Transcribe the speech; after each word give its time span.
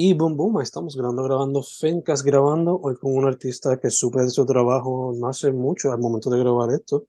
Y 0.00 0.14
boom, 0.14 0.36
boom, 0.36 0.60
estamos 0.60 0.96
grabando, 0.96 1.24
grabando, 1.24 1.60
Fencas 1.60 2.22
grabando, 2.22 2.78
hoy 2.80 2.94
con 2.94 3.16
un 3.16 3.24
artista 3.24 3.80
que 3.80 3.90
supe 3.90 4.22
de 4.22 4.30
su 4.30 4.46
trabajo 4.46 5.12
no 5.18 5.26
hace 5.26 5.50
mucho 5.50 5.90
al 5.90 5.98
momento 5.98 6.30
de 6.30 6.38
grabar 6.38 6.70
esto, 6.70 7.08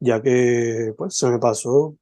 ya 0.00 0.20
que 0.20 0.92
pues 0.98 1.16
se 1.16 1.30
me 1.30 1.38
pasó, 1.38 1.96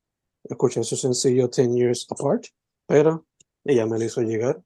escuché 0.44 0.82
su 0.82 0.96
sencillo 0.96 1.48
10 1.48 1.74
Years 1.74 2.06
Apart, 2.08 2.44
pero 2.86 3.26
ella 3.64 3.84
me 3.84 3.98
lo 3.98 4.04
hizo 4.06 4.22
llegar, 4.22 4.62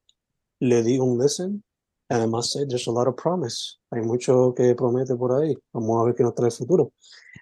le 0.61 0.85
di 0.85 0.97
un 1.01 1.19
listen, 1.19 1.65
and 2.09 2.23
I 2.23 2.29
must 2.29 2.53
say 2.53 2.65
there's 2.65 2.87
a 2.87 2.93
lot 2.93 3.09
of 3.09 3.17
promise, 3.17 3.81
hay 3.91 4.03
mucho 4.03 4.55
que 4.55 4.77
promete 4.77 5.17
por 5.17 5.33
ahí, 5.33 5.59
vamos 5.73 6.01
a 6.01 6.05
ver 6.05 6.15
qué 6.15 6.23
nos 6.23 6.37
trae 6.37 6.51
el 6.51 6.55
futuro. 6.55 6.93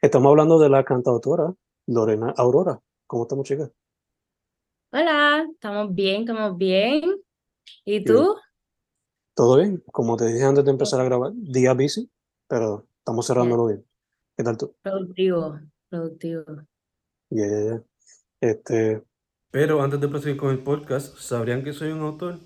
Estamos 0.00 0.30
hablando 0.30 0.58
de 0.58 0.70
la 0.70 0.82
cantautora 0.84 1.52
Lorena 1.88 2.32
Aurora, 2.38 2.80
¿cómo 3.06 3.24
estamos 3.24 3.46
chicas? 3.46 3.70
Hola, 4.90 5.46
estamos 5.52 5.94
bien, 5.94 6.22
estamos 6.22 6.56
bien. 6.56 7.25
¿Y 7.84 8.04
tú? 8.04 8.36
Todo 9.34 9.58
bien, 9.58 9.82
como 9.92 10.16
te 10.16 10.26
dije 10.26 10.44
antes 10.44 10.64
de 10.64 10.70
empezar 10.70 11.00
a 11.00 11.04
grabar, 11.04 11.32
día 11.34 11.74
busy, 11.74 12.10
pero 12.48 12.86
estamos 12.98 13.26
cerrándolo 13.26 13.66
bien. 13.66 13.86
¿Qué 14.36 14.44
tal 14.44 14.56
tú? 14.56 14.74
Productivo, 14.82 15.60
productivo. 15.88 16.44
Yeah, 17.30 17.48
yeah, 17.48 17.64
yeah. 17.64 17.82
Este, 18.40 19.02
pero 19.50 19.82
antes 19.82 20.00
de 20.00 20.08
proseguir 20.08 20.36
con 20.36 20.50
el 20.50 20.58
podcast, 20.58 21.16
¿sabrían 21.18 21.64
que 21.64 21.72
soy 21.72 21.90
un 21.90 22.00
autor? 22.00 22.38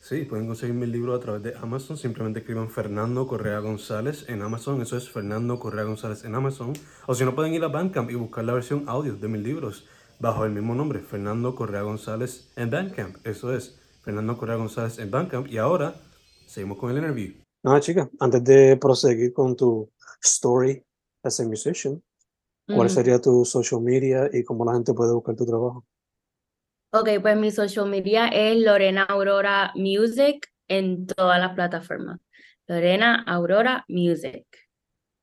Sí, 0.00 0.24
pueden 0.24 0.46
conseguir 0.46 0.74
mi 0.74 0.86
libro 0.86 1.14
a 1.14 1.20
través 1.20 1.42
de 1.42 1.54
Amazon. 1.56 1.96
Simplemente 1.96 2.40
escriban 2.40 2.70
Fernando 2.70 3.26
Correa 3.26 3.58
González 3.58 4.26
en 4.28 4.42
Amazon. 4.42 4.82
Eso 4.82 4.96
es 4.96 5.08
Fernando 5.08 5.58
Correa 5.58 5.84
González 5.84 6.24
en 6.24 6.34
Amazon. 6.34 6.74
O 7.06 7.14
si 7.14 7.24
no, 7.24 7.34
pueden 7.34 7.54
ir 7.54 7.64
a 7.64 7.68
Bandcamp 7.68 8.10
y 8.10 8.14
buscar 8.14 8.44
la 8.44 8.52
versión 8.52 8.84
audio 8.86 9.16
de 9.16 9.28
mis 9.28 9.42
libros 9.42 9.86
bajo 10.20 10.44
el 10.44 10.52
mismo 10.52 10.74
nombre, 10.74 11.00
Fernando 11.00 11.54
Correa 11.54 11.82
González 11.82 12.52
en 12.56 12.70
Bandcamp. 12.70 13.16
Eso 13.26 13.54
es 13.54 13.80
Fernando 14.04 14.36
Correa 14.36 14.56
González 14.56 14.98
en 14.98 15.10
Bandcamp. 15.10 15.48
Y 15.48 15.58
ahora 15.58 15.94
seguimos 16.46 16.78
con 16.78 16.90
el 16.90 16.98
interview. 16.98 17.34
Nada, 17.62 17.80
chica, 17.80 18.10
antes 18.20 18.44
de 18.44 18.76
proseguir 18.76 19.32
con 19.32 19.56
tu 19.56 19.90
story 20.22 20.84
as 21.22 21.40
a 21.40 21.44
musician, 21.44 22.02
¿cuál 22.66 22.90
sería 22.90 23.18
tu 23.18 23.44
social 23.44 23.80
media 23.80 24.28
y 24.30 24.44
cómo 24.44 24.64
la 24.64 24.74
gente 24.74 24.92
puede 24.92 25.14
buscar 25.14 25.34
tu 25.34 25.46
trabajo? 25.46 25.86
Ok, 26.92 27.08
pues 27.22 27.36
mi 27.36 27.50
social 27.50 27.88
media 27.88 28.28
es 28.28 28.58
Lorena 28.58 29.04
Aurora 29.04 29.72
Music 29.74 30.46
en 30.68 31.06
todas 31.06 31.40
las 31.40 31.54
plataformas. 31.54 32.20
Lorena 32.68 33.24
Aurora 33.26 33.84
Music. 33.88 34.46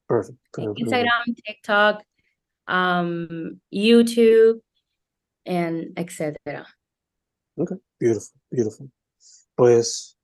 Perfect. 0.08 0.38
Instagram, 0.58 1.24
TikTok, 1.46 2.04
um, 2.68 3.60
YouTube, 3.70 4.62
and 5.46 5.98
etc. 5.98 6.36
Okay, 7.58 7.78
beautiful, 8.00 8.41
beautiful. 8.52 8.92
Pues, 9.56 10.18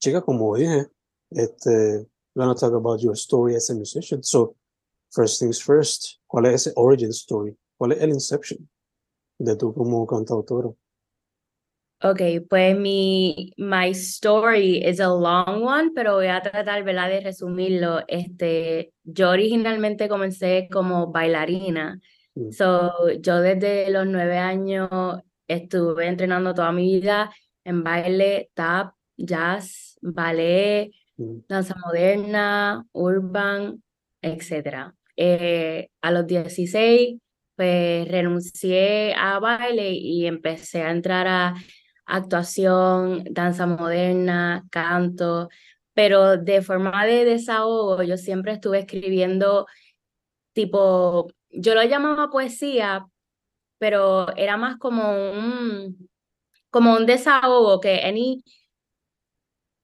chica, 0.00 0.20
como 0.20 0.56
dije, 0.56 0.86
este, 1.30 2.06
we're 2.34 2.44
gonna 2.46 2.54
talk 2.54 2.72
about 2.74 3.00
your 3.00 3.14
story 3.14 3.54
as 3.54 3.70
a 3.70 3.74
musician. 3.74 4.22
So, 4.22 4.56
first 5.10 5.40
things 5.40 5.60
first, 5.60 6.20
¿cuál 6.26 6.46
es 6.46 6.66
ese 6.66 6.72
origin 6.76 7.10
story? 7.10 7.56
¿Cuál 7.78 7.92
es 7.92 8.02
el 8.02 8.10
inception 8.10 8.68
de 9.38 9.56
tú 9.56 9.72
como 9.74 10.06
cantautora? 10.06 10.70
Ok, 12.04 12.20
pues 12.50 12.76
mi 12.76 13.52
my 13.56 13.90
story 13.90 14.82
is 14.84 14.98
a 14.98 15.08
long 15.08 15.62
one, 15.62 15.92
pero 15.94 16.14
voy 16.14 16.26
a 16.26 16.42
tratar 16.42 16.82
¿verdad? 16.82 17.08
de 17.08 17.20
resumirlo. 17.20 18.00
Este, 18.08 18.92
yo 19.04 19.30
originalmente 19.30 20.08
comencé 20.08 20.68
como 20.72 21.12
bailarina. 21.12 22.00
Mm. 22.34 22.50
So, 22.50 23.10
yo 23.20 23.40
desde 23.40 23.88
los 23.90 24.06
nueve 24.06 24.38
años 24.38 24.90
estuve 25.46 26.08
entrenando 26.08 26.54
toda 26.54 26.72
mi 26.72 27.00
vida 27.00 27.30
en 27.64 27.82
baile, 27.84 28.50
tap, 28.54 28.94
jazz, 29.16 29.98
ballet, 30.02 30.90
mm. 31.16 31.46
danza 31.48 31.74
moderna, 31.84 32.84
urban, 32.92 33.82
etc. 34.22 34.92
Eh, 35.16 35.88
a 36.00 36.10
los 36.10 36.26
16, 36.26 37.18
pues 37.56 38.08
renuncié 38.08 39.14
a 39.14 39.38
baile 39.38 39.90
y 39.92 40.26
empecé 40.26 40.82
a 40.82 40.90
entrar 40.90 41.26
a 41.28 41.54
actuación, 42.06 43.24
danza 43.30 43.66
moderna, 43.66 44.64
canto, 44.70 45.48
pero 45.94 46.36
de 46.36 46.62
forma 46.62 47.06
de 47.06 47.24
desahogo, 47.24 48.02
yo 48.02 48.16
siempre 48.16 48.52
estuve 48.52 48.80
escribiendo 48.80 49.66
tipo, 50.52 51.30
yo 51.50 51.74
lo 51.74 51.82
llamaba 51.84 52.30
poesía, 52.30 53.06
pero 53.78 54.34
era 54.36 54.56
más 54.56 54.78
como 54.78 55.12
un, 55.12 56.08
como 56.72 56.94
un 56.94 57.04
desahogo 57.04 57.80
que 57.80 58.00
any, 58.02 58.42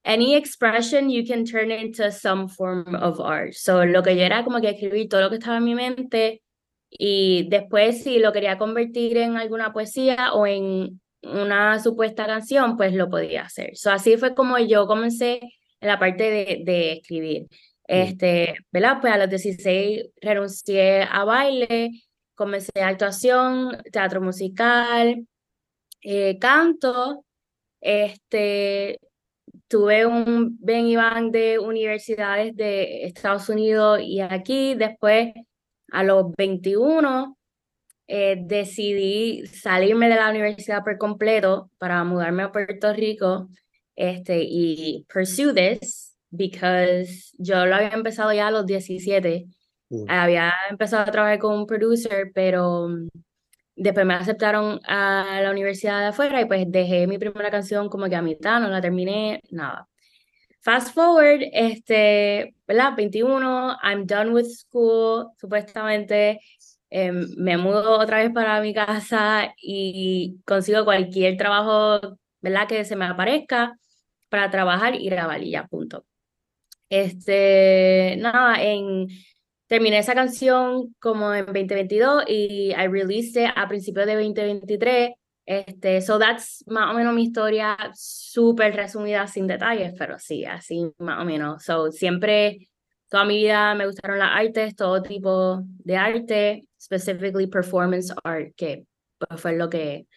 any 0.03 0.35
expression 0.35 1.09
you 1.09 1.23
can 1.23 1.45
turn 1.45 1.71
into 1.71 2.11
some 2.11 2.49
form 2.49 2.95
of 2.95 3.19
art. 3.21 3.53
So 3.53 3.85
lo 3.85 4.01
que 4.01 4.17
yo 4.17 4.23
era 4.23 4.43
como 4.43 4.59
que 4.59 4.69
escribir 4.69 5.07
todo 5.07 5.21
lo 5.21 5.29
que 5.29 5.35
estaba 5.35 5.57
en 5.57 5.65
mi 5.65 5.75
mente 5.75 6.41
y 6.89 7.47
después 7.49 8.03
si 8.03 8.17
lo 8.17 8.33
quería 8.33 8.57
convertir 8.57 9.17
en 9.17 9.37
alguna 9.37 9.71
poesía 9.71 10.33
o 10.33 10.47
en 10.47 10.99
una 11.21 11.79
supuesta 11.79 12.25
canción, 12.25 12.75
pues 12.75 12.93
lo 12.93 13.07
podía 13.07 13.43
hacer. 13.43 13.77
So, 13.77 13.91
así 13.91 14.17
fue 14.17 14.33
como 14.33 14.57
yo 14.57 14.87
comencé 14.87 15.41
en 15.79 15.87
la 15.87 15.99
parte 15.99 16.23
de, 16.23 16.61
de 16.65 16.93
escribir. 16.93 17.47
Este, 17.85 18.55
¿verdad? 18.71 18.97
Pues 18.99 19.13
a 19.13 19.17
los 19.17 19.29
16 19.29 20.09
renuncié 20.21 21.03
a 21.03 21.23
baile, 21.23 21.91
comencé 22.33 22.81
actuación, 22.81 23.77
teatro 23.91 24.21
musical, 24.21 25.27
eh, 26.01 26.37
canto, 26.39 27.25
este, 27.81 28.99
tuve 29.67 30.05
un 30.05 30.57
ven 30.59 30.87
y 30.87 30.95
van 30.95 31.31
de 31.31 31.59
universidades 31.59 32.55
de 32.55 33.05
Estados 33.05 33.49
Unidos 33.49 33.99
y 34.01 34.21
aquí, 34.21 34.75
después 34.75 35.33
a 35.91 36.03
los 36.03 36.31
21 36.37 37.37
eh, 38.07 38.37
decidí 38.41 39.45
salirme 39.47 40.09
de 40.09 40.15
la 40.15 40.29
universidad 40.29 40.83
por 40.83 40.97
completo 40.97 41.69
para 41.77 42.03
mudarme 42.03 42.43
a 42.43 42.51
Puerto 42.51 42.91
Rico 42.93 43.49
este, 43.95 44.41
y 44.41 45.05
pursue 45.13 45.53
this 45.53 46.15
because 46.31 47.31
yo 47.37 47.65
lo 47.65 47.75
había 47.75 47.89
empezado 47.89 48.33
ya 48.33 48.47
a 48.47 48.51
los 48.51 48.65
17. 48.65 49.45
Mm. 49.89 50.05
Había 50.07 50.53
empezado 50.69 51.03
a 51.03 51.11
trabajar 51.11 51.39
con 51.39 51.59
un 51.59 51.65
producer, 51.65 52.31
pero 52.33 52.87
después 53.79 54.05
me 54.05 54.13
aceptaron 54.13 54.79
a 54.85 55.39
la 55.41 55.51
universidad 55.51 55.99
de 56.01 56.07
afuera 56.07 56.41
y 56.41 56.45
pues 56.45 56.65
dejé 56.67 57.07
mi 57.07 57.17
primera 57.17 57.51
canción 57.51 57.89
como 57.89 58.07
que 58.07 58.15
a 58.15 58.21
mitad, 58.21 58.59
no 58.59 58.69
la 58.69 58.81
terminé, 58.81 59.41
nada. 59.51 59.87
Fast 60.61 60.93
forward, 60.93 61.41
este, 61.53 62.55
¿verdad? 62.67 62.93
21, 62.95 63.77
I'm 63.83 64.05
done 64.05 64.31
with 64.31 64.45
school, 64.47 65.31
supuestamente 65.37 66.39
Em, 66.91 67.27
me 67.37 67.57
mudo 67.57 67.99
otra 67.99 68.17
vez 68.17 68.31
para 68.33 68.61
mi 68.61 68.73
casa 68.73 69.53
y 69.61 70.39
consigo 70.45 70.85
cualquier 70.85 71.37
trabajo, 71.37 72.17
¿verdad? 72.41 72.67
Que 72.67 72.83
se 72.85 72.95
me 72.95 73.05
aparezca 73.05 73.77
para 74.29 74.49
trabajar 74.49 74.95
y 74.95 75.05
grabar 75.09 75.43
y 75.43 75.51
ya, 75.51 75.67
punto. 75.67 76.05
Este, 76.89 78.15
nada, 78.19 78.61
en, 78.63 79.07
terminé 79.69 79.99
esa 79.99 80.15
canción 80.15 80.95
como 80.99 81.33
en 81.33 81.45
2022 81.45 82.23
y 82.27 82.71
I 82.71 82.87
released 82.87 83.41
it 83.41 83.51
a 83.55 83.67
principios 83.67 84.07
de 84.07 84.15
2023. 84.15 85.11
Este, 85.45 86.01
so 86.01 86.19
that's 86.19 86.63
más 86.67 86.91
o 86.91 86.97
menos 86.97 87.13
mi 87.13 87.23
historia 87.23 87.77
súper 87.95 88.75
resumida, 88.75 89.25
sin 89.27 89.47
detalles, 89.47 89.93
pero 89.97 90.19
sí, 90.19 90.43
así 90.43 90.91
más 90.97 91.21
o 91.21 91.25
menos. 91.25 91.63
So 91.63 91.91
siempre, 91.91 92.67
toda 93.09 93.25
mi 93.25 93.37
vida 93.37 93.75
me 93.75 93.85
gustaron 93.85 94.19
las 94.19 94.31
artes, 94.33 94.75
todo 94.75 95.01
tipo 95.03 95.61
de 95.63 95.97
arte 95.97 96.67
specifically 96.81 97.47
performance 97.47 98.13
art, 98.23 98.53
que 98.55 98.85
pues, 99.17 99.39
fue 99.39 99.55
lo 99.55 99.69
que 99.69 100.07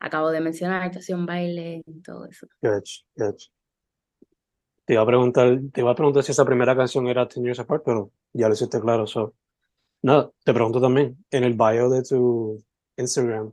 acabo 0.00 0.30
de 0.30 0.40
mencionar, 0.40 0.82
actuación, 0.82 1.26
baile, 1.26 1.82
todo 2.04 2.26
eso. 2.26 2.46
Gotcha, 2.62 3.02
gotcha. 3.14 3.50
Te 4.84 4.94
iba 4.94 5.02
a 5.02 5.06
preguntar, 5.06 5.60
te 5.72 5.80
iba 5.80 5.92
a 5.92 5.94
preguntar 5.94 6.22
si 6.22 6.32
esa 6.32 6.44
primera 6.44 6.76
canción 6.76 7.06
era 7.06 7.28
Ten 7.28 7.44
Years 7.44 7.60
Apart, 7.60 7.84
pero 7.84 8.10
ya 8.32 8.48
lo 8.48 8.54
hiciste 8.54 8.80
claro. 8.80 9.06
So. 9.06 9.34
Nada, 10.02 10.30
te 10.44 10.52
pregunto 10.52 10.80
también, 10.80 11.24
en 11.30 11.44
el 11.44 11.54
bio 11.54 11.88
de 11.88 12.02
tu 12.02 12.62
Instagram 12.96 13.52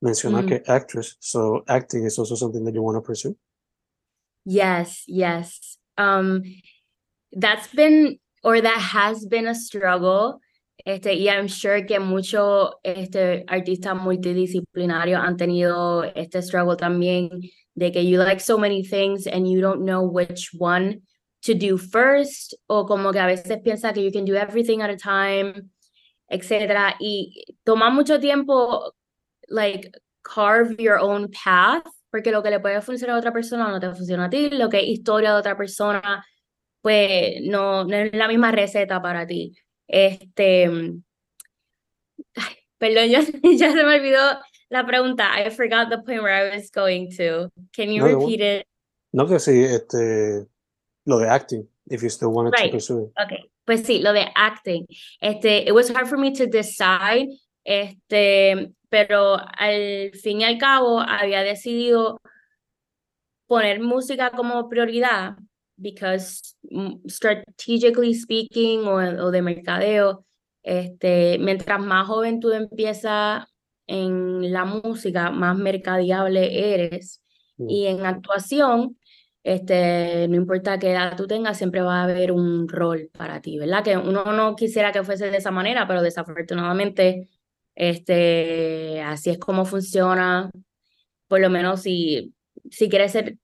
menciona 0.00 0.42
mm. 0.42 0.46
que 0.46 0.62
actress, 0.66 1.16
so 1.20 1.62
acting 1.66 2.04
is 2.04 2.18
also 2.18 2.34
something 2.34 2.64
that 2.64 2.74
you 2.74 2.82
want 2.82 2.96
to 2.96 3.00
pursue? 3.00 3.36
Yes, 4.44 5.04
yes. 5.06 5.78
Um, 5.96 6.42
that's 7.32 7.68
been, 7.68 8.18
or 8.42 8.60
that 8.60 8.78
has 8.78 9.24
been 9.24 9.46
a 9.46 9.54
struggle 9.54 10.40
Este, 10.84 11.14
y 11.14 11.28
I'm 11.28 11.48
sure 11.48 11.86
que 11.86 11.98
muchos 11.98 12.72
este, 12.82 13.44
artistas 13.48 13.96
multidisciplinarios 13.96 15.20
han 15.20 15.36
tenido 15.36 16.04
este 16.04 16.42
struggle 16.42 16.76
también 16.76 17.30
de 17.74 17.90
que 17.90 18.06
you 18.06 18.18
like 18.18 18.40
so 18.40 18.58
many 18.58 18.82
things 18.82 19.26
and 19.26 19.46
you 19.46 19.60
don't 19.60 19.82
know 19.84 20.02
which 20.02 20.50
one 20.58 21.00
to 21.42 21.54
do 21.54 21.78
first 21.78 22.54
o 22.68 22.84
como 22.86 23.12
que 23.12 23.18
a 23.18 23.26
veces 23.26 23.58
piensa 23.62 23.94
que 23.94 24.02
you 24.02 24.12
can 24.12 24.26
do 24.26 24.34
everything 24.34 24.82
at 24.82 24.90
a 24.90 24.96
time, 24.96 25.70
etc. 26.28 26.94
Y 27.00 27.44
toma 27.64 27.90
mucho 27.90 28.20
tiempo 28.20 28.92
like 29.48 29.90
carve 30.22 30.76
your 30.78 30.98
own 30.98 31.30
path 31.30 31.84
porque 32.10 32.30
lo 32.30 32.42
que 32.42 32.50
le 32.50 32.60
puede 32.60 32.80
funcionar 32.80 33.16
a 33.16 33.18
otra 33.18 33.32
persona 33.32 33.68
no 33.68 33.80
te 33.80 33.90
funciona 33.90 34.26
a 34.26 34.30
ti, 34.30 34.50
lo 34.50 34.68
que 34.68 34.78
es 34.78 34.86
historia 34.86 35.32
de 35.32 35.38
otra 35.38 35.56
persona, 35.56 36.24
pues 36.80 37.40
no, 37.42 37.84
no 37.84 37.96
es 37.96 38.14
la 38.14 38.28
misma 38.28 38.52
receta 38.52 39.02
para 39.02 39.26
ti. 39.26 39.52
Este, 39.88 40.64
ay, 42.36 42.54
perdón, 42.78 43.08
ya, 43.10 43.20
ya 43.20 43.72
se 43.72 43.84
me 43.84 43.96
olvidó 43.96 44.38
la 44.70 44.86
pregunta. 44.86 45.30
I 45.40 45.50
forgot 45.50 45.88
the 45.90 45.98
point 45.98 46.22
where 46.22 46.34
I 46.34 46.56
was 46.56 46.70
going 46.70 47.10
to. 47.16 47.50
Can 47.72 47.90
you 47.90 48.00
No, 48.02 48.18
repeat 48.18 48.40
it? 48.40 48.66
No 49.12 49.26
que 49.26 49.38
sí, 49.38 49.62
este, 49.62 50.46
lo 51.06 51.18
de 51.18 51.28
acting, 51.28 51.68
if 51.88 52.02
you 52.02 52.08
still 52.08 52.30
wanted 52.30 52.52
to 52.54 52.62
Right. 52.62 52.72
pursue 52.72 53.04
it. 53.04 53.12
Okay, 53.24 53.44
pues 53.64 53.82
sí, 53.86 54.00
lo 54.00 54.12
de 54.12 54.26
acting. 54.34 54.86
Este, 55.20 55.66
it 55.68 55.72
was 55.72 55.88
hard 55.90 56.08
for 56.08 56.18
me 56.18 56.32
to 56.32 56.46
decide, 56.46 57.28
este, 57.64 58.72
pero 58.88 59.36
al 59.36 60.10
fin 60.14 60.40
y 60.40 60.44
al 60.44 60.58
cabo 60.58 61.00
había 61.00 61.42
decidido 61.42 62.20
poner 63.46 63.80
música 63.80 64.30
como 64.30 64.68
prioridad 64.68 65.36
because 65.76 66.56
mm, 66.70 67.08
strategically 67.08 68.14
speaking 68.14 68.86
o, 68.86 68.96
o 68.96 69.30
de 69.30 69.42
mercadeo, 69.42 70.24
este, 70.62 71.38
mientras 71.38 71.80
más 71.80 72.06
joven 72.06 72.40
tú 72.40 72.52
empiezas 72.52 73.44
en 73.86 74.52
la 74.52 74.64
música, 74.64 75.30
más 75.30 75.56
mercadeable 75.56 76.74
eres. 76.74 77.22
Mm. 77.56 77.70
Y 77.70 77.86
en 77.86 78.06
actuación, 78.06 78.98
este, 79.42 80.26
no 80.28 80.36
importa 80.36 80.78
qué 80.78 80.92
edad 80.92 81.16
tú 81.16 81.26
tengas, 81.26 81.58
siempre 81.58 81.82
va 81.82 82.00
a 82.00 82.04
haber 82.04 82.32
un 82.32 82.68
rol 82.68 83.10
para 83.16 83.40
ti, 83.40 83.58
¿verdad? 83.58 83.84
Que 83.84 83.96
uno 83.96 84.24
no 84.32 84.56
quisiera 84.56 84.92
que 84.92 85.04
fuese 85.04 85.30
de 85.30 85.36
esa 85.36 85.50
manera, 85.50 85.86
pero 85.86 86.02
desafortunadamente, 86.02 87.28
este, 87.74 89.02
así 89.02 89.30
es 89.30 89.38
como 89.38 89.64
funciona. 89.66 90.50
Por 91.28 91.40
lo 91.40 91.50
menos 91.50 91.82
si, 91.82 92.34
si 92.70 92.88
quieres 92.88 93.12
ser, 93.12 93.38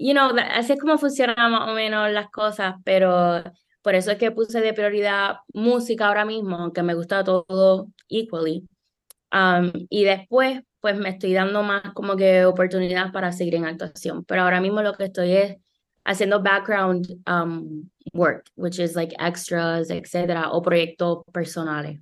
you 0.00 0.14
know, 0.14 0.30
así 0.54 0.72
es 0.72 0.80
como 0.80 0.96
funcionan 0.96 1.52
más 1.52 1.68
o 1.68 1.74
menos 1.74 2.10
las 2.10 2.30
cosas, 2.30 2.74
pero 2.84 3.44
por 3.82 3.94
eso 3.94 4.10
es 4.10 4.18
que 4.18 4.30
puse 4.30 4.60
de 4.60 4.72
prioridad 4.72 5.36
música 5.52 6.06
ahora 6.06 6.24
mismo, 6.24 6.56
aunque 6.56 6.82
me 6.82 6.94
gusta 6.94 7.22
todo 7.22 7.88
equally. 8.08 8.66
Um, 9.30 9.70
y 9.90 10.04
después, 10.04 10.62
pues 10.80 10.96
me 10.96 11.10
estoy 11.10 11.34
dando 11.34 11.62
más 11.62 11.82
como 11.94 12.16
que 12.16 12.46
oportunidades 12.46 13.12
para 13.12 13.30
seguir 13.30 13.56
en 13.56 13.66
actuación. 13.66 14.24
Pero 14.24 14.42
ahora 14.42 14.60
mismo 14.60 14.80
lo 14.80 14.94
que 14.94 15.04
estoy 15.04 15.32
es 15.32 15.56
haciendo 16.04 16.42
background 16.42 17.20
um, 17.26 17.88
work, 18.14 18.46
which 18.56 18.78
is 18.78 18.96
like 18.96 19.14
extras, 19.20 19.90
etcétera, 19.90 20.50
o 20.50 20.62
proyectos 20.62 21.24
personales. 21.30 22.00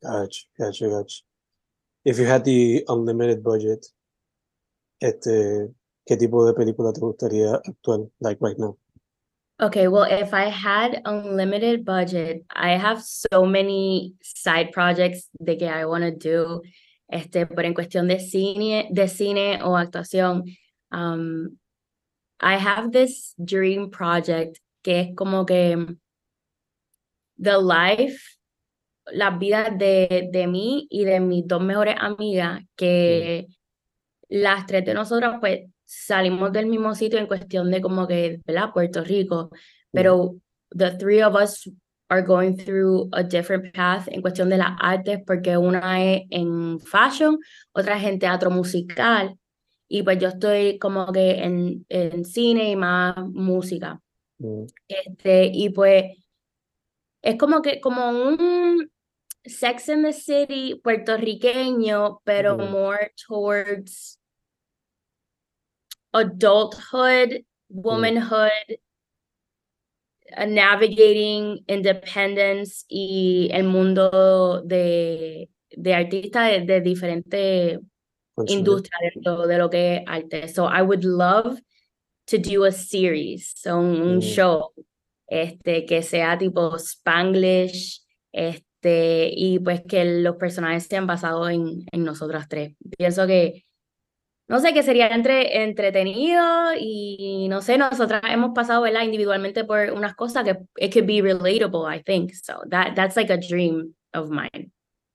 Gotcha, 0.00 0.46
gotcha, 0.58 0.86
gotcha. 0.88 1.22
If 2.04 2.18
you 2.18 2.24
had 2.24 2.44
the 2.44 2.82
unlimited 2.88 3.42
budget, 3.42 3.86
este, 5.02 5.68
¿qué 6.06 6.16
tipo 6.16 6.46
de 6.46 6.54
película 6.54 6.92
te 6.92 7.00
gustaría 7.00 7.56
actuar, 7.56 8.00
like 8.20 8.40
right 8.40 8.56
now? 8.58 8.78
Okay, 9.58 9.88
well, 9.88 10.04
if 10.04 10.32
I 10.32 10.50
had 10.50 11.02
unlimited 11.04 11.84
budget, 11.84 12.44
I 12.50 12.76
have 12.76 13.02
so 13.02 13.44
many 13.46 14.14
side 14.22 14.70
projects 14.70 15.28
de 15.40 15.56
que 15.56 15.66
I 15.66 15.86
want 15.86 16.04
to 16.04 16.10
do, 16.12 16.62
este, 17.08 17.46
pero 17.46 17.66
en 17.66 17.74
cuestión 17.74 18.06
de 18.06 18.20
cine, 18.20 18.88
de 18.92 19.08
cine 19.08 19.62
o 19.62 19.76
actuación, 19.76 20.44
um, 20.92 21.56
I 22.38 22.56
have 22.58 22.92
this 22.92 23.34
dream 23.42 23.90
project 23.90 24.58
que 24.82 25.00
es 25.00 25.16
como 25.16 25.46
que 25.46 25.96
the 27.38 27.58
life, 27.58 28.20
la 29.06 29.30
vida 29.30 29.70
de, 29.70 30.28
de 30.30 30.46
mí 30.46 30.86
y 30.90 31.04
de 31.04 31.18
mis 31.18 31.46
dos 31.46 31.62
mejores 31.62 31.96
amigas, 31.98 32.62
que 32.76 33.46
las 34.28 34.66
tres 34.66 34.84
de 34.84 34.94
nosotras 34.94 35.38
pues 35.40 35.60
salimos 35.86 36.52
del 36.52 36.66
mismo 36.66 36.94
sitio 36.94 37.18
en 37.18 37.26
cuestión 37.26 37.70
de 37.70 37.80
como 37.80 38.06
que, 38.06 38.40
¿verdad? 38.44 38.72
Puerto 38.74 39.02
Rico, 39.02 39.50
pero 39.92 40.36
the 40.76 40.90
three 40.98 41.22
of 41.22 41.34
us 41.34 41.70
are 42.08 42.22
going 42.22 42.56
through 42.56 43.08
a 43.12 43.22
different 43.22 43.72
path 43.74 44.06
en 44.08 44.20
cuestión 44.20 44.48
de 44.48 44.58
las 44.58 44.72
artes, 44.80 45.20
porque 45.26 45.56
una 45.56 46.04
es 46.04 46.22
en 46.30 46.78
fashion, 46.80 47.38
otra 47.72 47.96
es 47.96 48.04
en 48.04 48.18
teatro 48.18 48.50
musical, 48.50 49.38
y 49.88 50.02
pues 50.02 50.18
yo 50.18 50.28
estoy 50.28 50.78
como 50.78 51.10
que 51.12 51.42
en, 51.42 51.86
en 51.88 52.24
cine 52.24 52.70
y 52.70 52.76
más 52.76 53.16
música. 53.16 54.00
Mm, 54.38 54.64
Este, 54.88 55.50
y 55.52 55.70
pues 55.70 56.12
es 57.22 57.36
como 57.36 57.62
que 57.62 57.80
como 57.80 58.10
un 58.10 58.90
Sex 59.44 59.88
and 59.88 60.04
the 60.04 60.12
City 60.12 60.80
puertorriqueño, 60.82 62.20
pero 62.24 62.56
Ujú. 62.56 62.66
more 62.66 63.12
towards 63.26 64.15
adulthood, 66.16 67.44
womanhood, 67.68 68.78
uh, 70.36 70.46
navigating 70.46 71.64
independence 71.68 72.84
y 72.88 73.48
el 73.52 73.64
mundo 73.64 74.62
de, 74.64 75.48
de 75.70 75.94
artistas 75.94 76.50
de, 76.50 76.60
de 76.60 76.80
diferentes 76.80 77.78
consume. 78.34 78.58
industria 78.58 78.98
dentro 79.14 79.46
de 79.46 79.58
lo 79.58 79.70
que 79.70 79.96
es 79.96 80.02
arte. 80.06 80.48
So 80.48 80.66
I 80.66 80.82
would 80.82 81.04
love 81.04 81.58
to 82.26 82.38
do 82.38 82.64
a 82.64 82.72
series, 82.72 83.52
so 83.56 83.78
un, 83.78 84.00
un 84.02 84.16
Mm. 84.18 84.20
show, 84.20 84.72
este, 85.28 85.84
que 85.86 86.02
sea 86.02 86.36
tipo 86.38 86.76
Spanglish, 86.78 88.02
este, 88.32 89.30
y 89.32 89.58
pues 89.60 89.82
que 89.88 90.04
los 90.22 90.36
personajes 90.36 90.86
sean 90.86 91.06
basados 91.06 91.50
en, 91.50 91.84
en 91.92 92.04
nosotras 92.04 92.48
tres. 92.48 92.74
Pienso 92.98 93.26
que, 93.26 93.64
no 94.48 94.60
sé, 94.60 94.72
que 94.72 94.82
sería 94.82 95.08
entre, 95.08 95.62
entretenido 95.64 96.42
y 96.78 97.48
no 97.48 97.60
sé, 97.62 97.78
nosotras 97.78 98.22
hemos 98.28 98.52
pasado, 98.54 98.82
¿verdad? 98.82 99.02
Individualmente 99.02 99.64
por 99.64 99.90
unas 99.92 100.14
cosas 100.14 100.44
que 100.44 100.56
it 100.78 100.92
could 100.92 101.06
be 101.06 101.20
relatable, 101.20 101.84
I 101.86 102.02
think. 102.02 102.32
So 102.34 102.62
that, 102.70 102.94
that's 102.94 103.16
like 103.16 103.32
a 103.32 103.36
dream 103.38 103.94
of 104.14 104.30
mine. 104.30 104.70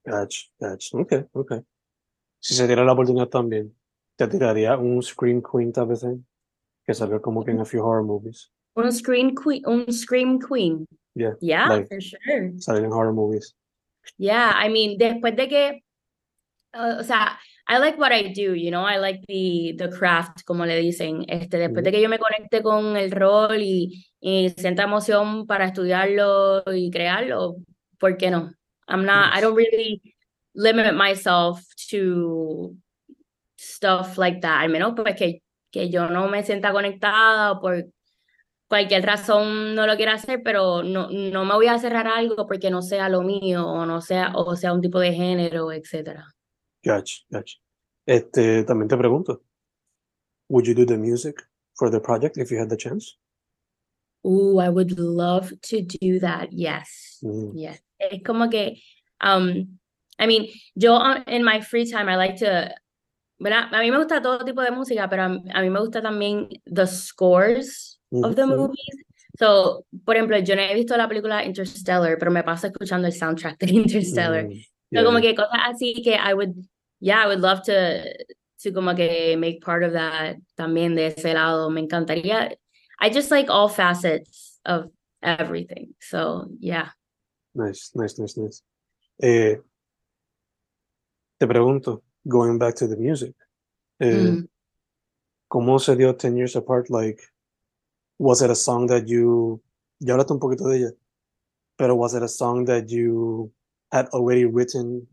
Gotcha, 0.06 0.48
gotcha. 0.60 0.98
Okay, 0.98 1.24
okay. 1.34 1.60
Si 2.40 2.56
se 2.56 2.68
diera 2.68 2.84
la 2.84 2.94
oportunidad 2.94 3.30
también, 3.30 3.74
¿te 4.18 4.28
tiraría 4.28 4.78
un 4.78 5.02
Scream 5.02 5.42
Queen 5.42 5.72
type 5.72 5.92
of 5.94 6.00
thing? 6.02 6.26
Que 6.86 6.94
salió 6.94 7.22
como 7.22 7.44
que 7.46 7.52
en 7.52 7.60
a 7.60 7.66
few 7.66 7.82
horror 7.84 8.04
movies. 8.04 8.52
Un 8.74 8.92
scream 8.92 9.36
queen, 9.36 9.62
un 9.66 9.92
scream 9.92 10.40
queen. 10.40 10.86
Yeah, 11.14 11.36
Yeah, 11.42 11.68
like 11.68 11.88
for 11.90 12.02
sure. 12.02 12.54
salió 12.58 12.86
en 12.86 12.92
horror 12.92 13.14
movies. 13.14 13.54
Yeah, 14.18 14.54
I 14.56 14.70
mean, 14.70 14.98
después 14.98 15.36
de 15.36 15.48
que, 15.48 15.84
uh, 16.74 17.00
o 17.00 17.04
sea, 17.04 17.38
I 17.72 17.78
like 17.78 17.98
what 17.98 18.12
I 18.12 18.34
do, 18.34 18.54
you 18.54 18.70
know, 18.70 18.84
I 18.84 18.98
like 18.98 19.22
the, 19.28 19.74
the 19.78 19.88
craft, 19.88 20.44
como 20.44 20.66
le 20.66 20.76
dicen, 20.76 21.24
este, 21.30 21.58
después 21.58 21.86
de 21.86 21.92
que 21.94 22.02
yo 22.02 22.10
me 22.10 22.20
conecte 22.20 22.62
con 22.62 22.98
el 22.98 23.12
rol 23.12 23.62
y, 23.62 24.06
y 24.20 24.50
sienta 24.50 24.84
emoción 24.84 25.48
para 25.48 25.68
estudiarlo 25.68 26.64
y 26.68 26.92
crearlo, 26.92 27.56
¿por 27.98 28.18
qué 28.18 28.30
no? 28.30 28.52
I'm 28.90 29.06
not, 29.06 29.34
I 29.34 29.40
don't 29.40 29.56
really 29.56 30.02
limit 30.54 30.94
myself 30.96 31.62
to 31.92 32.76
stuff 33.56 34.18
like 34.18 34.42
that, 34.42 34.64
al 34.64 34.70
menos 34.70 34.92
pues 34.94 35.16
que, 35.16 35.42
que 35.72 35.90
yo 35.90 36.10
no 36.10 36.28
me 36.28 36.44
sienta 36.44 36.74
conectada 36.74 37.54
o 37.54 37.62
por 37.62 37.86
cualquier 38.68 39.06
razón 39.06 39.76
no 39.76 39.88
lo 39.88 39.96
quiera 39.96 40.16
hacer, 40.16 40.42
pero 40.44 40.84
no, 40.84 41.10
no 41.10 41.46
me 41.46 41.54
voy 41.54 41.68
a 41.68 41.80
cerrar 41.80 42.08
a 42.08 42.18
algo 42.18 42.48
porque 42.48 42.70
no 42.70 42.82
sea 42.82 43.08
lo 43.08 43.22
mío 43.22 43.66
o 43.66 43.86
no 43.86 44.02
sea, 44.02 44.34
o 44.36 44.58
sea 44.58 44.74
un 44.74 44.82
tipo 44.82 45.00
de 45.00 45.14
género, 45.14 45.72
etcétera. 45.72 46.28
Gotcha, 46.84 47.22
gotcha. 47.30 47.61
Este, 48.06 48.64
también 48.64 48.88
te 48.88 48.98
pregunto, 48.98 49.42
would 50.50 50.66
you 50.66 50.74
do 50.74 50.86
the 50.86 50.98
music 50.98 51.36
for 51.76 51.90
the 51.90 52.00
project 52.00 52.38
if 52.38 52.52
you 52.52 52.58
had 52.60 52.70
the 52.70 52.78
chance? 52.78 53.18
Ooh, 54.26 54.60
I 54.60 54.70
would 54.70 55.00
love 55.00 55.52
to 55.70 55.82
do 55.82 56.20
that. 56.20 56.50
Yes. 56.52 57.20
Mm, 57.24 57.54
Yes. 57.56 57.82
Es 58.00 58.22
como 58.24 58.50
que, 58.50 58.82
um, 59.24 59.78
I 60.20 60.26
mean, 60.28 60.48
yo 60.76 60.96
uh, 60.96 61.24
in 61.28 61.44
my 61.44 61.62
free 61.62 61.86
time 61.86 62.10
I 62.10 62.16
like 62.16 62.38
to, 62.38 62.70
¿verdad? 63.40 63.70
A 63.74 63.80
mí 63.82 63.92
me 63.92 63.98
gusta 63.98 64.22
todo 64.22 64.44
tipo 64.44 64.62
de 64.62 64.72
música, 64.72 65.08
pero 65.10 65.24
a, 65.24 65.26
a 65.54 65.62
mí 65.62 65.70
me 65.70 65.80
gusta 65.80 66.02
también 66.02 66.50
the 66.66 66.86
scores 66.88 68.00
of 68.12 68.36
the 68.36 68.46
movies. 68.46 69.04
So, 69.40 69.86
por 70.06 70.16
ejemplo, 70.16 70.38
yo 70.40 70.56
no 70.56 70.62
he 70.62 70.74
visto 70.76 70.96
la 70.98 71.08
película 71.08 71.44
Interstellar, 71.46 72.18
pero 72.20 72.32
me 72.32 72.44
paso 72.44 72.68
escuchando 72.68 73.08
el 73.08 73.14
soundtrack 73.14 73.58
de 73.60 73.72
Interstellar. 73.74 74.46
Mm, 74.48 74.54
So, 74.94 75.06
como 75.06 75.20
yeah, 75.20 75.30
que 75.30 75.36
cosas 75.36 75.60
así 75.70 76.02
que 76.04 76.16
I 76.16 76.34
would, 76.34 76.54
yeah, 77.02 77.22
I 77.24 77.28
would 77.28 77.42
love 77.42 77.64
to, 77.64 78.14
to 78.62 78.72
como 78.72 78.94
que 78.96 79.36
make 79.38 79.62
part 79.62 79.84
of 79.84 79.94
that 79.94 80.38
también 80.58 80.96
de 80.96 81.08
ese 81.08 81.34
lado. 81.34 81.70
Me 81.70 81.82
encantaría. 81.86 82.56
I 83.00 83.10
just 83.10 83.32
like 83.32 83.50
all 83.50 83.68
facets 83.68 84.60
of 84.66 84.90
everything. 85.24 85.94
So, 86.00 86.48
yeah. 86.60 86.90
nice, 87.54 87.92
nice, 87.96 88.18
nice, 88.20 88.38
nice. 88.38 88.62
Eh, 89.22 89.56
te 91.40 91.48
pregunto, 91.48 92.04
going 92.28 92.58
back 92.60 92.76
to 92.76 92.88
the 92.88 92.96
music, 92.98 93.34
eh, 94.00 94.32
Mm. 94.32 94.48
¿cómo 95.50 95.80
se 95.80 95.96
dio 95.96 96.14
10 96.16 96.38
Years 96.38 96.56
Apart? 96.56 96.90
Like, 96.90 97.20
was 98.20 98.42
it 98.42 98.50
a 98.52 98.56
song 98.56 98.88
that 98.88 99.08
you, 99.08 99.62
ya 100.00 100.14
hablaste 100.14 100.32
un 100.34 100.40
poquito 100.40 100.70
de 100.70 100.78
ella, 100.78 100.92
pero 101.78 101.96
was 101.96 102.14
it 102.14 102.24
a 102.24 102.28
song 102.28 102.66
that 102.66 102.90
you 102.90 103.52
had 103.92 104.08
already 104.14 104.46
written 104.46 105.08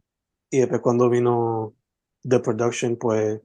y 0.52 0.59
después 0.59 0.80
cuando 0.83 1.09
vino 1.11 1.75
the 2.23 2.41
production, 2.41 2.97
pues 2.97 3.41